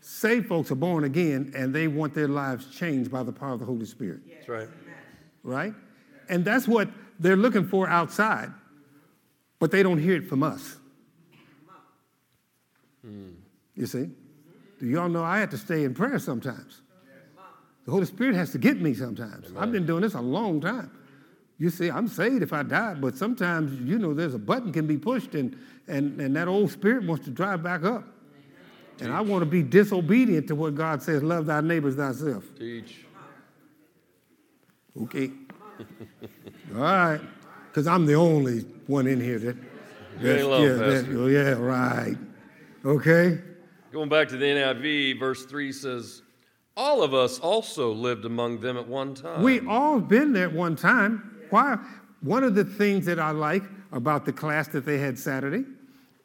[0.00, 3.60] Saved folks are born again and they want their lives changed by the power of
[3.60, 4.20] the Holy Spirit.
[4.28, 4.68] That's right.
[5.42, 5.74] right?
[6.28, 8.50] And that's what they're looking for outside,
[9.58, 10.76] but they don't hear it from us.
[13.04, 13.30] Hmm.
[13.74, 14.10] You see?
[14.80, 16.82] Do y'all know I have to stay in prayer sometimes?
[17.84, 19.52] The Holy Spirit has to get me sometimes.
[19.56, 20.90] I've been doing this a long time.
[21.58, 24.86] You see, I'm saved if I die, but sometimes, you know, there's a button can
[24.86, 28.04] be pushed and, and, and that old spirit wants to drive back up.
[29.00, 32.44] And I want to be disobedient to what God says, love thy neighbors thyself.
[32.58, 33.04] Teach.
[35.00, 35.30] Okay.
[36.74, 37.20] All right.
[37.68, 39.56] Because I'm the only one in here that.
[40.20, 42.16] Ain't alone, yeah, that- oh, yeah, right.
[42.84, 43.40] Okay.
[43.92, 46.22] Going back to the NIV, verse 3 says,
[46.76, 49.42] All of us also lived among them at one time.
[49.42, 51.31] We all been there at one time.
[51.52, 51.76] Why?
[52.22, 53.62] One of the things that I like
[53.92, 55.64] about the class that they had Saturday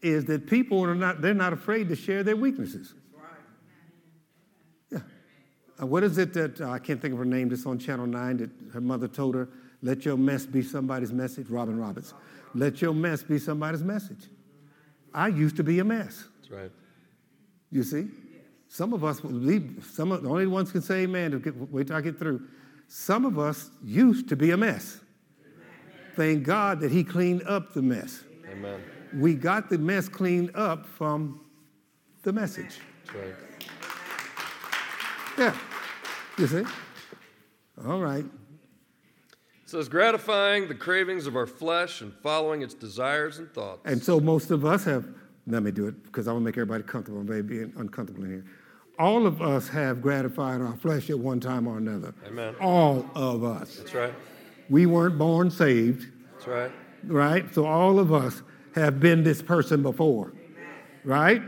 [0.01, 2.93] is that people are not they're not afraid to share their weaknesses.
[4.89, 4.99] Yeah.
[5.81, 7.49] Uh, what is it that uh, I can't think of her name?
[7.49, 9.49] That's on Channel Nine that her mother told her,
[9.81, 12.13] "Let your mess be somebody's message." Robin Roberts.
[12.53, 14.27] Let your mess be somebody's message.
[15.13, 16.23] I used to be a mess.
[16.39, 16.71] That's right.
[17.69, 18.07] You see,
[18.69, 19.85] some of us leave.
[19.91, 21.67] Some of the only ones can say amen.
[21.69, 22.47] Wait till I get through.
[22.87, 25.01] Some of us used to be a mess.
[26.17, 28.23] Thank God that He cleaned up the mess.
[28.51, 28.81] Amen.
[29.13, 31.39] We got the mess cleaned up from
[32.23, 32.79] the message.
[33.05, 33.35] That's right.
[35.37, 35.55] Yeah.
[36.39, 36.63] You see?
[37.85, 38.25] All right.
[38.25, 43.81] It says, gratifying the cravings of our flesh and following its desires and thoughts.
[43.85, 45.05] And so most of us have,
[45.45, 47.19] let me do it because I want to make everybody comfortable.
[47.19, 48.45] I'm being uncomfortable in here.
[48.97, 52.15] All of us have gratified our flesh at one time or another.
[52.25, 52.55] Amen.
[52.59, 53.75] All of us.
[53.75, 54.13] That's right.
[54.69, 56.71] We weren't born saved, That's right.
[57.05, 57.53] right?
[57.53, 58.41] So all of us
[58.75, 60.33] have been this person before,
[61.03, 61.41] right?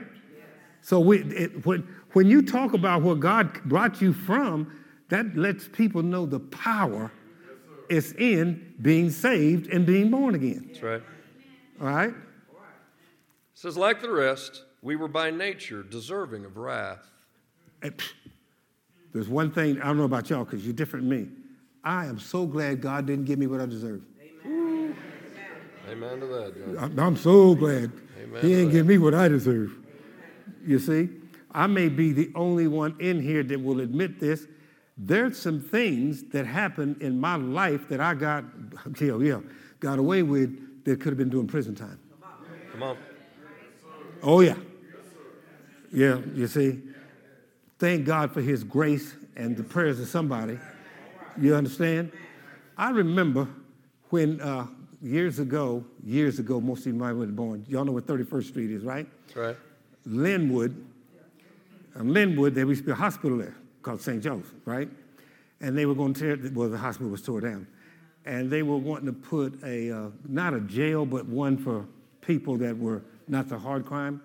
[0.82, 4.72] So we, it, when, when you talk about where God brought you from,
[5.10, 7.12] that lets people know the power
[7.90, 11.02] is in being saved and being born again, That's right.
[11.82, 12.10] all right?
[12.10, 12.16] It
[13.54, 17.10] says, like the rest, we were by nature deserving of wrath.
[19.14, 21.28] There's one thing, I don't know about y'all because you're different than me.
[21.84, 24.02] I am so glad God didn't give me what I deserve.
[24.46, 27.00] Amen to that, John.
[27.00, 28.72] I'm so glad Amen he that.
[28.72, 29.76] give me what I deserve.
[30.64, 31.10] You see,
[31.52, 34.46] I may be the only one in here that will admit this.
[34.98, 38.44] There's some things that happened in my life that I got,
[39.00, 39.40] yeah, yeah,
[39.80, 42.00] got away with that could have been doing prison time.
[42.72, 42.98] Come on.
[44.22, 44.58] Oh yeah,
[45.92, 46.20] yeah.
[46.36, 46.82] You see,
[47.80, 50.60] thank God for His grace and the prayers of somebody.
[51.40, 52.12] You understand?
[52.78, 53.48] I remember
[54.10, 54.68] when uh,
[55.02, 57.66] years ago, years ago, most of you might have been born.
[57.70, 59.08] Y'all know what 31st Street is, right?
[59.28, 59.58] That's right.
[60.06, 60.86] Linwood.
[61.96, 64.22] On Linwood, there used to be a hospital there called St.
[64.22, 64.90] Joe's, right?
[65.62, 67.68] And they were going to tear, well, the hospital was tore down.
[68.26, 71.86] And they were wanting to put a, uh, not a jail, but one for
[72.22, 74.22] people that were not the hard crime.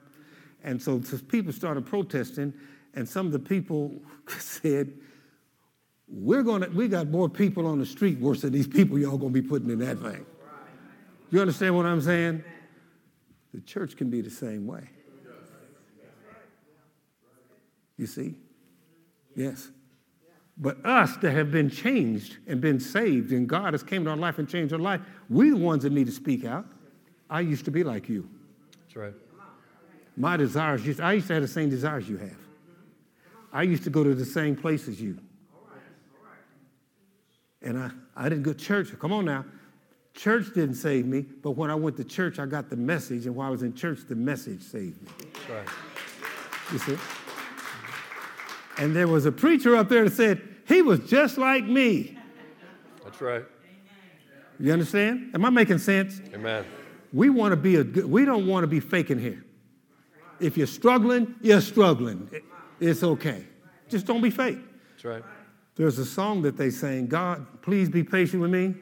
[0.65, 2.53] And so, so people started protesting,
[2.95, 3.95] and some of the people
[4.39, 4.93] said,
[6.17, 9.31] we're gonna, we got more people on the street worse than these people y'all gonna
[9.31, 10.25] be putting in that thing.
[11.31, 12.45] You understand what I'm saying?
[13.53, 14.89] The church can be the same way.
[17.97, 18.35] You see?
[19.35, 19.71] Yes.
[20.57, 24.17] But us that have been changed and been saved, and God has came into our
[24.17, 26.67] life and changed our life, we the ones that need to speak out.
[27.29, 28.29] I used to be like you.
[28.83, 29.15] That's right.
[30.17, 32.37] My desires, I used to have the same desires you have.
[33.53, 35.19] I used to go to the same place as you.
[37.65, 38.97] And I, I didn't go to church.
[39.01, 39.45] Come on now.
[40.15, 43.27] Church didn't save me, but when I went to church, I got the message.
[43.27, 45.09] And while I was in church, the message saved me.
[45.19, 45.69] That's right.
[46.73, 46.97] You see?
[48.79, 52.17] And there was a preacher up there that said, he was just like me.
[53.03, 53.45] That's right.
[54.61, 55.33] You understand?
[55.35, 56.21] Am I making sense?
[56.33, 56.65] Amen.
[57.13, 59.45] We want to be a good, we don't want to be faking here.
[60.39, 62.31] If you're struggling, you're struggling.
[62.79, 63.45] It's okay.
[63.89, 64.59] Just don't be fake.
[64.93, 65.25] That's right.
[65.77, 68.75] There's a song that they sang, God, please be patient with me.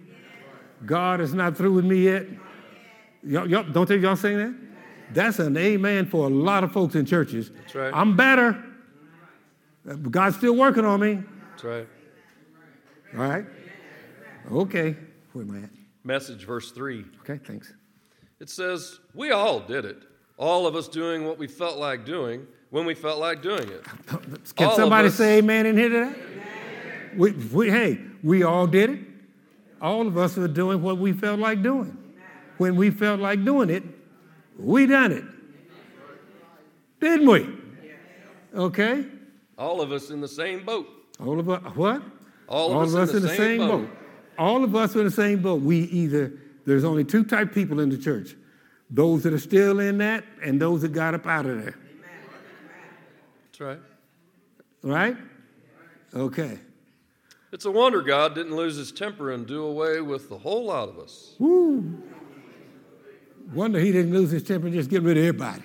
[0.84, 2.26] God is not through with me yet.
[3.22, 4.54] Y'all, y'all, don't they, y'all sing that?
[5.12, 7.50] That's an amen for a lot of folks in churches.
[7.50, 7.92] That's right.
[7.94, 8.62] I'm better.
[10.10, 11.22] God's still working on me.
[11.50, 11.88] That's right.
[13.14, 13.44] All right?
[14.50, 14.96] Okay.
[15.32, 15.70] Where am I at?
[16.04, 17.04] Message, verse 3.
[17.20, 17.74] Okay, thanks.
[18.40, 20.02] It says, We all did it.
[20.36, 23.84] All of us doing what we felt like doing when we felt like doing it.
[24.56, 26.14] Can All somebody say amen in here today?
[27.16, 28.98] We, we, hey, we all did it.
[29.80, 31.98] All of us are doing what we felt like doing.
[32.58, 33.82] When we felt like doing it,
[34.56, 35.24] we done it.
[37.00, 37.48] Didn't we?
[38.54, 39.06] Okay?
[39.58, 40.86] All of us in the same boat.
[41.18, 42.02] All of us, what?
[42.48, 43.88] All of us in the same boat.
[44.38, 45.62] All of us are in the same boat.
[45.62, 46.32] We either,
[46.64, 48.36] there's only two type of people in the church
[48.92, 51.78] those that are still in that and those that got up out of there.
[53.46, 53.78] That's right.
[54.82, 55.16] Right?
[56.14, 56.58] Okay.
[57.52, 60.88] It's a wonder God didn't lose his temper and do away with the whole lot
[60.88, 61.36] of us.
[61.38, 62.02] Woo.
[63.52, 65.62] Wonder he didn't lose his temper and just get rid of everybody.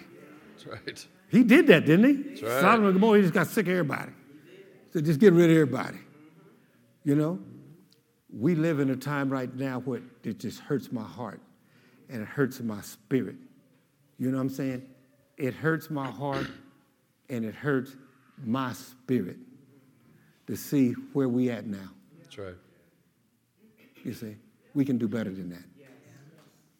[0.52, 1.08] That's right.
[1.30, 2.23] He did that, didn't he?
[2.30, 2.62] That's right.
[2.62, 4.12] Sodom and Gomorrah, he just got sick of everybody.
[4.91, 6.00] So just get rid of everybody.
[7.06, 7.39] You know?
[8.38, 11.39] We live in a time right now where it just hurts my heart
[12.10, 13.36] and it hurts my spirit.
[14.17, 14.86] You know what I'm saying?
[15.38, 16.47] It hurts my heart
[17.30, 17.95] and it hurts
[18.43, 19.38] my spirit.
[20.48, 21.90] To see where we at now.
[22.22, 22.56] That's right.
[24.04, 24.36] You see,
[24.74, 25.64] we can do better than that.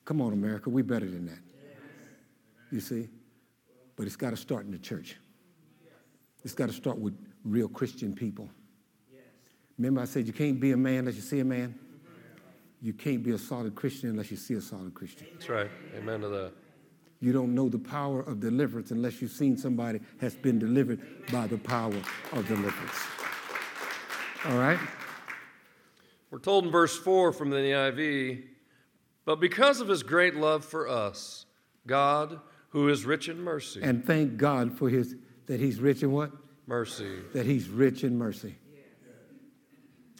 [0.06, 1.40] Come on, America, we better than that.
[2.72, 3.10] You see,
[3.96, 5.18] but it's got to start in the church.
[6.44, 8.50] It's got to start with real Christian people.
[9.78, 11.78] Remember, I said you can't be a man unless you see a man.
[12.82, 15.28] You can't be a solid Christian unless you see a solid Christian.
[15.34, 15.70] That's right.
[15.98, 16.54] Amen to that.
[17.20, 21.02] You don't know the power of deliverance unless you've seen somebody has been delivered
[21.32, 21.96] by the power
[22.32, 22.96] of deliverance.
[24.46, 24.80] All right?
[26.32, 28.44] We're told in verse 4 from the NIV,
[29.26, 31.46] but because of his great love for us,
[31.86, 35.16] God, who is rich in mercy, And thank God for his
[35.48, 36.32] that he's rich in what?
[36.68, 38.56] mercy, That he's rich in mercy.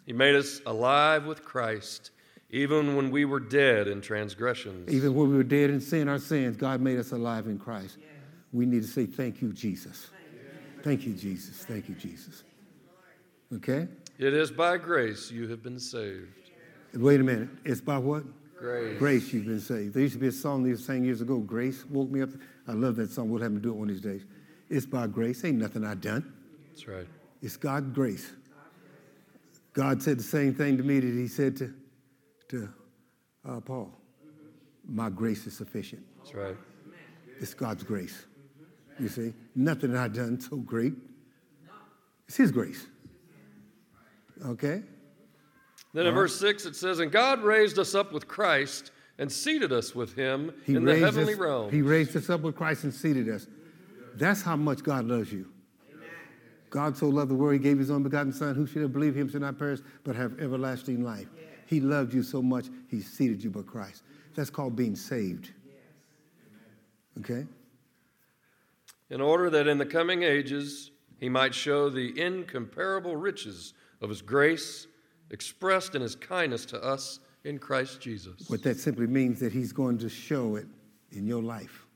[0.06, 2.10] he made us alive with Christ,
[2.50, 4.90] even when we were dead in transgressions.
[4.90, 7.98] Even when we were dead in sin, our sins, God made us alive in Christ.
[8.52, 10.08] We need to say, Thank you, Jesus.
[10.82, 11.56] Thank you, Jesus.
[11.66, 12.44] Thank you, Jesus.
[13.54, 13.88] Okay?
[14.18, 16.26] It is by grace you have been saved.
[16.94, 17.48] Wait a minute.
[17.64, 18.24] It's by what?
[18.58, 18.98] Grace.
[18.98, 19.94] Grace you've been saved.
[19.94, 22.30] There used to be a song they sang years ago, Grace woke me up.
[22.66, 23.30] I love that song.
[23.30, 24.24] We'll have to do it one of these days.
[24.68, 25.44] It's by grace.
[25.44, 26.32] Ain't nothing I done.
[26.70, 27.06] That's right.
[27.40, 28.32] It's God's grace.
[29.72, 31.72] God said the same thing to me that he said to,
[32.48, 32.68] to
[33.48, 33.92] uh, Paul.
[34.84, 36.02] My grace is sufficient.
[36.18, 36.56] That's right.
[37.38, 38.26] It's God's grace.
[38.98, 40.94] You see, nothing I've done so great.
[42.26, 42.86] It's His grace.
[44.46, 44.82] Okay?
[45.94, 49.72] Then in verse 6 it says, And God raised us up with Christ and seated
[49.72, 51.70] us with him He in the heavenly us, realm.
[51.70, 53.46] He raised us up with Christ and seated us.
[54.14, 55.46] That's how much God loves you.
[56.70, 58.54] God so loved the world, He gave His own begotten Son.
[58.54, 61.28] Who should have believed Him should not perish, but have everlasting life.
[61.66, 64.02] He loved you so much, He seated you by Christ.
[64.34, 65.50] That's called being saved.
[67.20, 67.46] Okay?
[69.10, 74.22] in order that in the coming ages he might show the incomparable riches of his
[74.22, 74.86] grace
[75.30, 78.48] expressed in his kindness to us in Christ Jesus.
[78.48, 80.66] What that simply means that He's going to show it
[81.12, 81.86] in your life.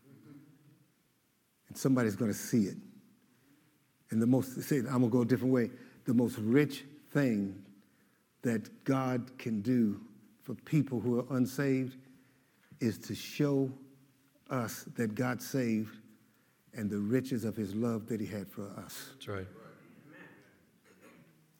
[1.69, 2.77] And somebody's going to see it.
[4.11, 5.71] And the most, say, I'm going to go a different way.
[6.05, 7.63] The most rich thing
[8.43, 10.01] that God can do
[10.43, 11.97] for people who are unsaved
[12.81, 13.71] is to show
[14.51, 15.97] us that God saved
[16.75, 19.11] and the riches of his love that he had for us.
[19.13, 19.47] That's right.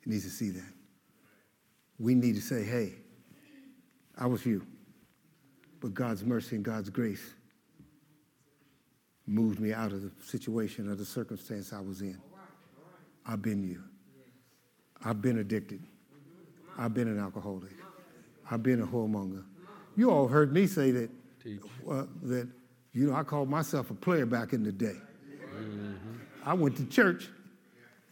[0.05, 0.73] He needs to see that.
[1.99, 2.95] We need to say, hey,
[4.19, 4.67] I was you,
[5.81, 7.35] but God's mercy and God's grace
[9.27, 12.19] moved me out of the situation or the circumstance I was in.
[13.25, 13.83] I've been you.
[15.05, 15.83] I've been addicted.
[16.79, 17.73] I've been an alcoholic.
[18.51, 19.45] I've been a whoremonger.
[19.97, 21.11] You all heard me say that,
[21.89, 22.49] uh, that
[22.93, 24.97] you know, I called myself a player back in the day.
[26.45, 27.29] I went to church.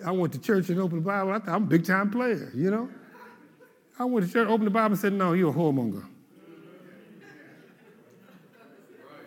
[0.05, 1.33] I went to church and opened the Bible.
[1.33, 2.89] I thought I'm a big time player, you know?
[3.99, 6.05] I went to church, opened the Bible, and said, No, you're a whoremonger.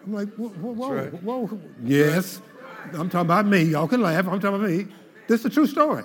[0.06, 1.24] I'm like, Whoa, whoa, whoa, right.
[1.24, 1.60] whoa.
[1.84, 2.42] Yes.
[2.94, 3.64] I'm talking about me.
[3.64, 4.28] Y'all can laugh.
[4.28, 4.88] I'm talking about me.
[5.28, 6.04] This is a true story.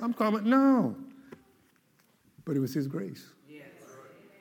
[0.00, 0.96] I'm calling no.
[2.44, 3.26] But it was His grace.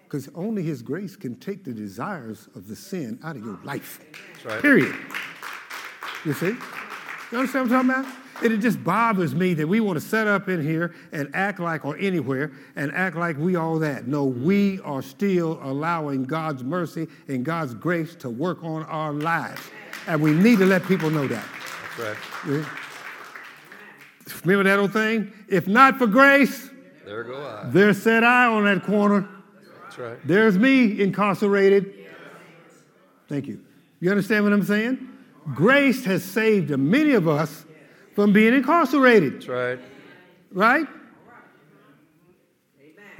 [0.03, 3.99] Because only His grace can take the desires of the sin out of your life.
[4.33, 4.61] That's right.
[4.61, 4.95] Period.
[6.23, 6.55] You see?
[7.31, 8.24] You understand what I'm talking about?
[8.43, 11.59] And it just bothers me that we want to set up in here and act
[11.59, 14.07] like, or anywhere, and act like we all that.
[14.07, 19.61] No, we are still allowing God's mercy and God's grace to work on our lives.
[20.07, 21.45] And we need to let people know that.
[21.97, 22.17] That's right.
[22.49, 22.69] Yeah.
[24.43, 25.31] Remember that old thing?
[25.47, 26.69] If not for grace,
[27.05, 27.69] There go I.
[27.69, 29.27] there sat I on that corner.
[29.83, 30.17] That's right.
[30.27, 31.93] There's me incarcerated.
[33.27, 33.61] Thank you.
[33.99, 35.07] You understand what I'm saying?
[35.53, 37.64] Grace has saved many of us
[38.15, 39.79] from being incarcerated, That's right.
[40.51, 40.87] right?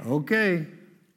[0.06, 0.66] Okay.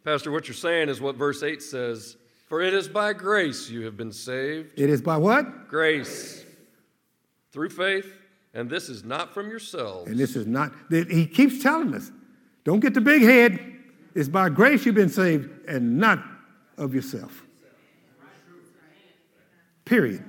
[0.04, 3.86] Pastor, what you're saying is what verse 8 says For it is by grace you
[3.86, 4.78] have been saved.
[4.78, 5.68] It is by what?
[5.70, 6.46] Grace.
[7.52, 8.14] Through faith,
[8.54, 10.10] and this is not from yourselves.
[10.10, 12.12] And this is not, that he keeps telling us
[12.64, 13.78] don't get the big head.
[14.14, 16.24] It's by grace you've been saved and not
[16.78, 17.44] of yourself.
[19.86, 20.24] Period.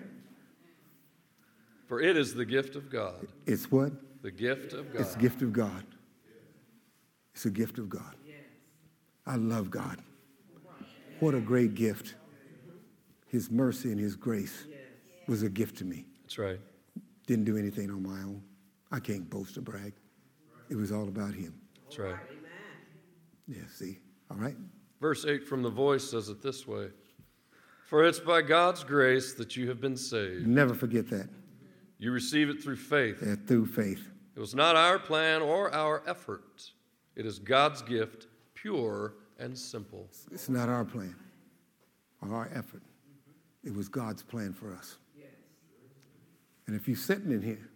[1.90, 3.26] For it is the gift of God.
[3.46, 3.90] It's what?
[4.22, 5.00] The gift of God.
[5.00, 5.84] It's a gift of God.
[7.34, 8.14] It's a gift of God.
[9.26, 10.00] I love God.
[11.18, 12.14] What a great gift.
[13.26, 14.66] His mercy and His grace
[15.26, 16.06] was a gift to me.
[16.22, 16.60] That's right.
[17.26, 18.40] Didn't do anything on my own.
[18.92, 19.92] I can't boast or brag.
[20.68, 21.54] It was all about Him.
[21.82, 22.14] That's right.
[23.48, 23.98] Yeah, see?
[24.30, 24.56] All right?
[25.00, 26.90] Verse 8 from the voice says it this way
[27.84, 30.46] For it's by God's grace that you have been saved.
[30.46, 31.28] Never forget that.
[32.00, 33.22] You receive it through faith.
[33.22, 34.08] Uh, through faith.
[34.34, 36.72] It was not our plan or our effort,
[37.14, 40.08] It is God's gift, pure and simple.
[40.32, 41.14] It's not our plan
[42.22, 42.82] or our effort.
[43.62, 44.96] It was God's plan for us.
[46.66, 47.68] And if you're sitting in here,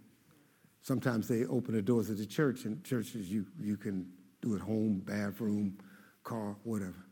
[0.81, 4.09] sometimes they open the doors of the church, and churches you, you can
[4.41, 5.77] do it home, bathroom,
[6.23, 7.05] car, whatever,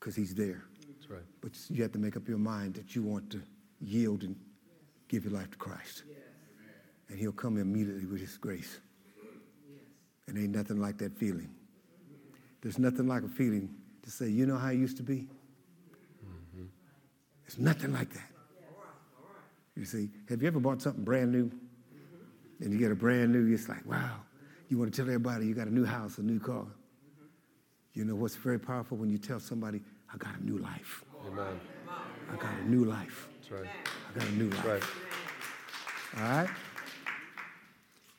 [0.00, 0.64] because He's there.
[0.88, 1.22] That's right.
[1.40, 3.40] But you have to make up your mind that you want to
[3.80, 4.34] yield and
[5.06, 6.02] give your life to Christ.
[7.08, 8.80] And He'll come immediately with His grace.
[10.26, 11.50] And ain't nothing like that feeling.
[12.62, 15.28] There's nothing like a feeling to say, you know how it used to be?
[16.24, 16.64] Mm-hmm.
[17.46, 18.30] It's nothing like that.
[19.76, 21.50] You see, have you ever bought something brand new?
[22.60, 24.20] And you get a brand new, it's like, wow.
[24.68, 26.66] You want to tell everybody you got a new house, a new car.
[27.92, 29.82] You know what's very powerful when you tell somebody,
[30.12, 31.04] I got a new life.
[31.26, 31.60] Amen.
[32.32, 33.28] I got a new life.
[33.40, 33.70] That's right.
[34.08, 34.66] I got a new life.
[34.66, 36.22] Right.
[36.22, 36.50] All right?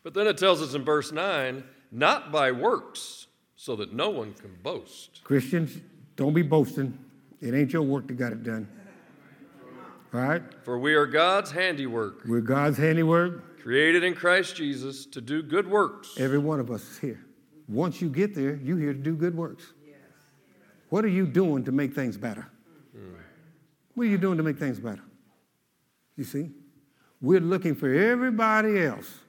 [0.05, 3.25] But then it tells us in verse 9, not by works,
[3.55, 5.21] so that no one can boast.
[5.23, 5.79] Christians,
[6.15, 6.95] don't be boasting.
[7.41, 8.67] It ain't your work that got it done.
[10.13, 10.43] All right?
[10.63, 13.59] For we are God's handiwork, We're God's handiwork.
[13.63, 16.19] created in Christ Jesus to do good works.
[16.19, 17.25] Every one of us is here.
[17.67, 19.73] Once you get there, you're here to do good works.
[20.89, 22.45] What are you doing to make things better?
[23.95, 25.01] What are you doing to make things better?
[26.15, 26.51] You see?
[27.19, 29.21] We're looking for everybody else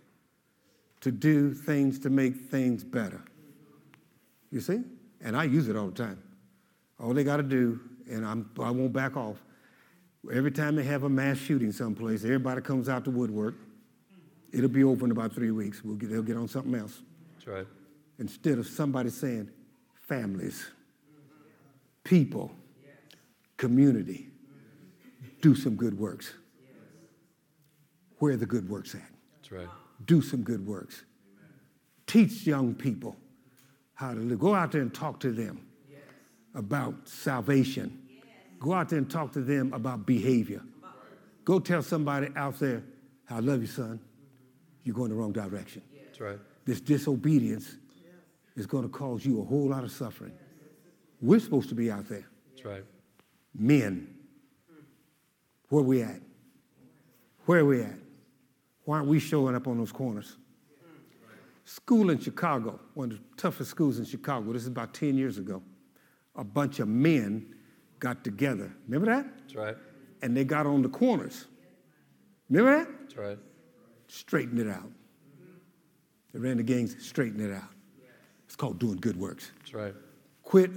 [1.06, 3.22] to do things to make things better.
[4.50, 4.80] You see?
[5.20, 6.20] And I use it all the time.
[6.98, 7.78] All they got to do,
[8.10, 9.36] and I'm, I won't back off,
[10.34, 13.54] every time they have a mass shooting someplace, everybody comes out to woodwork.
[14.50, 15.84] It'll be over in about three weeks.
[15.84, 17.02] We'll get, they'll get on something else.
[17.36, 17.66] That's right.
[18.18, 19.48] Instead of somebody saying
[20.08, 20.66] families,
[22.02, 22.50] people,
[23.56, 24.26] community,
[25.40, 26.32] do some good works.
[28.18, 29.02] Where are the good works at?
[29.36, 29.68] That's right.
[30.04, 31.04] Do some good works.
[32.06, 33.16] Teach young people
[33.94, 34.38] how to live.
[34.38, 35.66] Go out there and talk to them
[36.54, 38.02] about salvation.
[38.60, 40.62] Go out there and talk to them about behavior.
[41.44, 42.82] Go tell somebody out there,
[43.30, 44.00] I love you, son.
[44.84, 45.82] You're going the wrong direction.
[46.04, 46.38] That's right.
[46.64, 47.76] This disobedience
[48.56, 50.32] is going to cause you a whole lot of suffering.
[51.20, 52.26] We're supposed to be out there.
[52.50, 52.84] That's right.
[53.54, 54.14] Men,
[55.68, 56.20] where we at?
[57.46, 57.94] Where are we at?
[58.86, 60.36] Why aren't we showing up on those corners?
[61.64, 65.38] School in Chicago, one of the toughest schools in Chicago, this is about 10 years
[65.38, 65.60] ago.
[66.36, 67.52] A bunch of men
[67.98, 68.72] got together.
[68.86, 69.26] Remember that?
[69.38, 69.76] That's right.
[70.22, 71.46] And they got on the corners.
[72.48, 72.88] Remember that?
[73.00, 73.38] That's right.
[74.06, 74.88] Straightened it out.
[76.32, 77.70] They ran the gangs, straightened it out.
[78.44, 79.50] It's called doing good works.
[79.58, 79.94] That's right.
[80.44, 80.70] Quit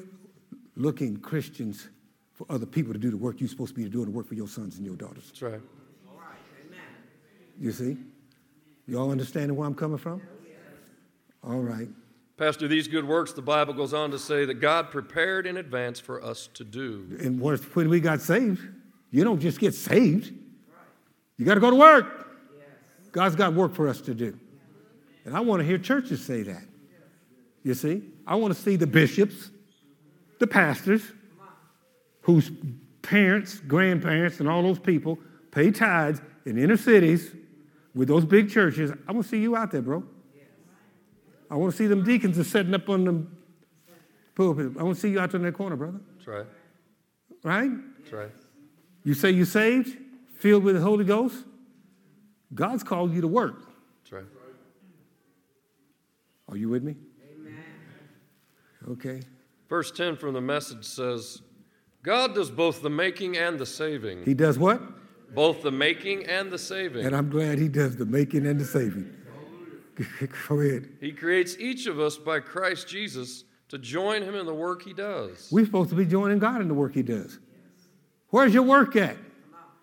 [0.75, 1.89] looking Christians
[2.33, 4.33] for other people to do the work you're supposed to be doing the work for
[4.33, 5.25] your sons and your daughters.
[5.27, 5.61] That's right.
[7.59, 7.97] You see?
[8.87, 10.21] Y'all understanding where I'm coming from?
[11.43, 11.87] All right.
[12.37, 15.99] Pastor, these good works, the Bible goes on to say that God prepared in advance
[15.99, 17.17] for us to do.
[17.21, 18.61] And when when we got saved,
[19.11, 20.33] you don't just get saved.
[21.37, 22.27] You got to go to work.
[23.11, 24.39] God's got work for us to do.
[25.25, 26.63] And I want to hear churches say that.
[27.63, 28.03] You see?
[28.25, 29.51] I want to see the bishops,
[30.39, 31.03] the pastors,
[32.21, 32.51] whose
[33.01, 35.19] parents, grandparents, and all those people
[35.51, 37.31] pay tithes in inner cities
[37.99, 38.93] with those big churches.
[39.09, 40.01] I want to see you out there, bro.
[41.51, 43.37] I want to see them deacons are setting up on them
[44.35, 44.71] pulpit.
[44.79, 45.99] I want to see you out there in that corner, brother.
[46.15, 46.45] That's right.
[47.43, 47.71] Right?
[47.97, 48.31] That's right.
[49.03, 49.97] You say you're saved,
[50.37, 51.43] filled with the Holy Ghost.
[52.53, 53.67] God's called you to work.
[54.03, 54.25] That's right.
[56.47, 56.95] Are you with me?
[57.33, 57.63] Amen.
[58.91, 59.19] Okay.
[59.67, 61.41] Verse 10 from the message says,
[62.01, 64.23] God does both the making and the saving.
[64.23, 64.81] He does what?
[65.33, 67.05] Both the making and the saving.
[67.05, 69.15] And I'm glad he does the making and the saving.
[70.47, 70.89] Go ahead.
[70.99, 74.93] He creates each of us by Christ Jesus to join him in the work he
[74.93, 75.49] does.
[75.51, 77.39] We're supposed to be joining God in the work he does.
[78.29, 79.17] Where's your work at?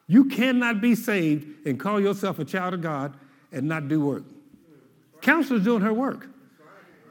[0.09, 3.15] You cannot be saved and call yourself a child of God
[3.53, 4.25] and not do work.
[5.21, 6.29] Counselor's doing her work.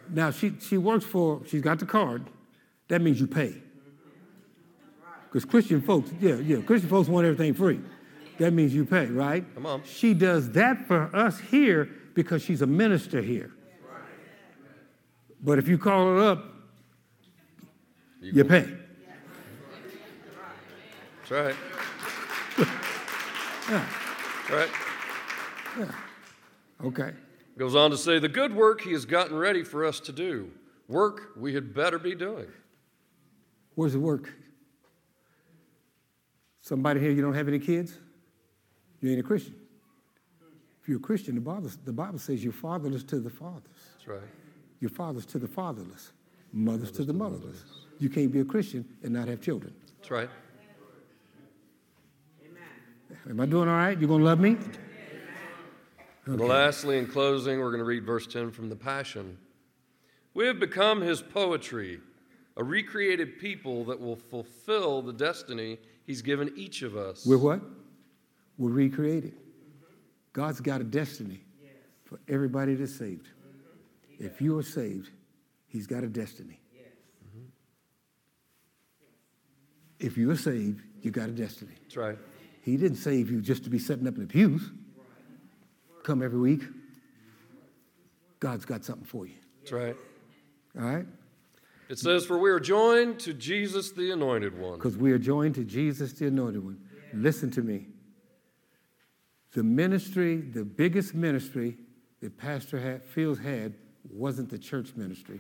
[0.10, 2.26] Now she, she works for, she's got the card.
[2.88, 3.56] That means you pay.
[5.26, 7.82] Because Christian folks, yeah, yeah, Christian folks want everything free.
[8.38, 9.46] That means you pay, right?
[9.54, 9.84] Come on.
[9.84, 13.52] She does that for us here because she's a minister here.
[15.42, 16.46] But if you call her up,
[18.22, 18.68] you pay.
[21.30, 21.56] That's right.
[23.68, 24.70] That's right.
[25.80, 25.92] Yeah.
[26.84, 27.14] Okay.
[27.58, 30.52] Goes on to say, the good work he has gotten ready for us to do.
[30.88, 32.48] Work we had better be doing.
[33.76, 34.34] Where's the work?
[36.62, 37.98] Somebody here, you don't have any kids?
[39.06, 39.54] You ain't a Christian.
[40.82, 43.62] If you're a Christian, the Bible, the Bible says you're fatherless to the fathers.
[43.94, 44.30] That's right.
[44.80, 46.12] You're fathers to the fatherless.
[46.52, 47.66] mothers to the motherless.
[48.00, 49.76] You can't be a Christian and not have children.
[50.00, 50.30] That's right.
[52.44, 52.64] Amen.
[53.30, 53.96] Am I doing all right?
[54.00, 54.58] You're gonna love me?
[56.26, 59.38] And lastly, in closing, we're going to read verse 10 from the Passion.
[60.34, 62.00] We have become his poetry,
[62.58, 65.78] a recreated people that will fulfill the destiny
[66.08, 67.28] he's given each of us.
[67.28, 67.62] We're what?
[68.58, 69.34] We're recreated.
[70.34, 71.42] God's got a destiny
[72.06, 73.28] for everybody that's saved.
[74.20, 75.10] If you are saved,
[75.68, 76.60] he's got a destiny.
[80.00, 81.74] If you are saved, you got a destiny.
[81.84, 82.18] That's right.
[82.62, 84.72] He didn't save you just to be sitting up in the pews.
[86.04, 86.64] Come every week.
[88.40, 89.36] God's got something for you.
[89.62, 89.96] That's right.
[90.78, 91.06] All right?
[91.90, 94.78] It says, For we are joined to Jesus, the anointed one.
[94.78, 96.80] Because we are joined to Jesus, the anointed one.
[97.14, 97.88] Listen to me.
[99.56, 101.78] The ministry, the biggest ministry
[102.20, 103.74] that Pastor had, Fields had
[104.12, 105.40] wasn't the church ministry.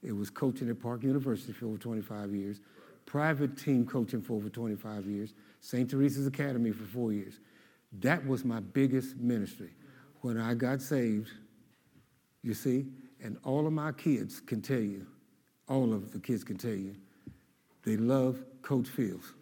[0.00, 2.60] It was coaching at Park University for over 25 years,
[3.04, 5.90] private team coaching for over 25 years, St.
[5.90, 7.40] Teresa's Academy for four years.
[7.98, 9.70] That was my biggest ministry.
[10.20, 11.30] When I got saved,
[12.44, 12.86] you see,
[13.20, 15.04] and all of my kids can tell you,
[15.68, 16.94] all of the kids can tell you,
[17.82, 19.32] they love Coach Fields.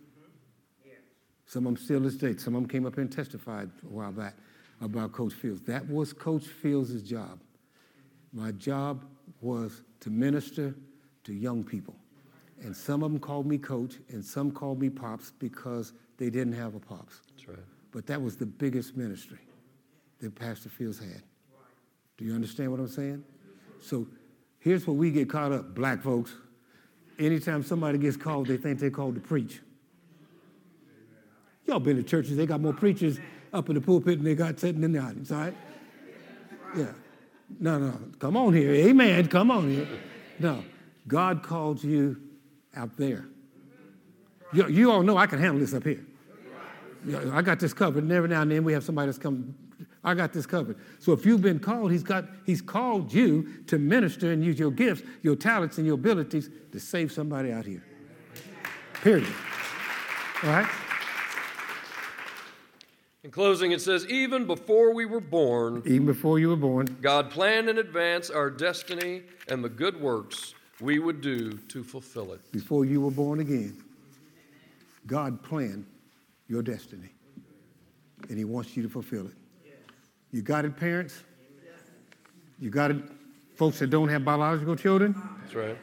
[1.47, 2.37] Some of them still this day.
[2.37, 4.35] Some of them came up here and testified a while back
[4.81, 5.63] about Coach Fields.
[5.63, 7.41] That was Coach Fields' job.
[8.33, 9.05] My job
[9.41, 10.75] was to minister
[11.25, 11.95] to young people.
[12.63, 16.55] And some of them called me coach, and some called me pops because they didn't
[16.55, 17.21] have a pops.
[17.31, 17.59] That's right.
[17.93, 19.41] But that was the biggest ministry
[20.21, 21.23] that Pastor Fields had.
[22.17, 23.23] Do you understand what I'm saying?
[23.83, 24.07] So
[24.59, 26.35] here's where we get caught up, black folks.
[27.19, 29.61] Anytime somebody gets called, they think they're called to preach.
[31.67, 33.19] Y'all been to churches, they got more preachers
[33.53, 35.57] up in the pulpit than they got sitting in the audience, all right?
[36.77, 36.93] Yeah.
[37.59, 38.73] No, no, come on here.
[38.73, 39.29] Amen.
[39.29, 39.89] Come on here.
[40.39, 40.65] No,
[41.07, 42.21] God called you
[42.75, 43.27] out there.
[44.53, 46.05] You, you all know I can handle this up here.
[47.33, 49.55] I got this covered, and every now and then we have somebody that's come.
[50.03, 50.77] I got this covered.
[50.99, 54.73] So if you've been called, he's got he's called you to minister and use your
[54.73, 57.85] gifts, your talents, and your abilities to save somebody out here.
[59.03, 59.27] Period.
[60.43, 60.69] All right?
[63.27, 67.29] In closing, it says, Even before we were born, Even before you were born, God
[67.29, 72.53] planned in advance our destiny and the good works we would do to fulfill it.
[72.53, 73.83] before you were born again,
[75.09, 75.87] God planned
[76.47, 77.09] your destiny.
[78.29, 79.35] And he wants you to fulfill it.
[80.31, 81.25] You got it, parents?
[82.61, 82.99] You got it,
[83.57, 85.21] folks that don't have biological children?
[85.43, 85.77] That's right.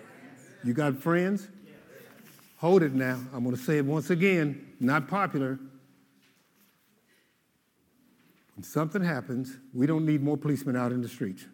[0.64, 1.50] You got friends?
[2.60, 3.20] Hold it now.
[3.34, 5.60] I'm going to say it once again, not popular.
[8.56, 11.46] When something happens, we don't need more policemen out in the streets.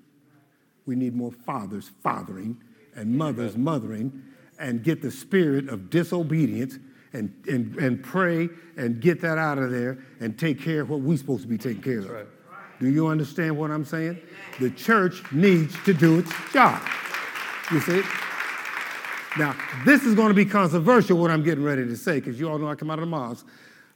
[0.86, 2.62] We need more fathers fathering
[2.95, 4.24] and mothers mothering
[4.60, 6.78] and get the spirit of disobedience
[7.14, 11.00] and, and, and pray and get that out of there and take care of what
[11.02, 12.10] we're supposed to be taking care of.
[12.10, 12.28] right.
[12.80, 14.20] Do you understand what I'm saying?
[14.60, 16.82] The church needs to do its job.
[17.72, 18.02] You see?
[19.38, 22.50] Now, this is going to be controversial, what I'm getting ready to say, because you
[22.50, 23.43] all know I come out of the Mars.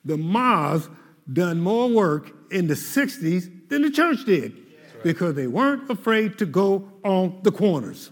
[0.05, 0.89] The Mars
[1.31, 4.57] done more work in the 60s than the church did
[5.03, 8.11] because they weren't afraid to go on the corners.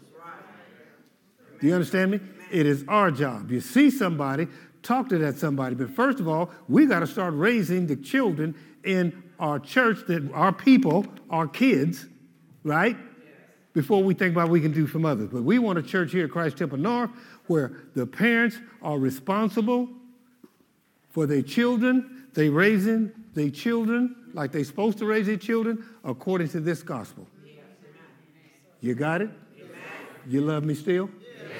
[1.59, 2.19] Do you understand me?
[2.51, 3.51] It is our job.
[3.51, 4.47] You see somebody,
[4.83, 5.75] talk to that somebody.
[5.75, 10.29] But first of all, we got to start raising the children in our church, that
[10.33, 12.05] our people, our kids,
[12.63, 12.97] right?
[13.73, 15.29] Before we think about what we can do from others.
[15.31, 17.09] But we want a church here at Christ Temple North
[17.47, 19.87] where the parents are responsible
[21.09, 22.20] for their children.
[22.33, 27.27] They raising their children like they're supposed to raise their children according to this gospel.
[28.79, 29.29] You got it?
[30.27, 31.09] You love me still?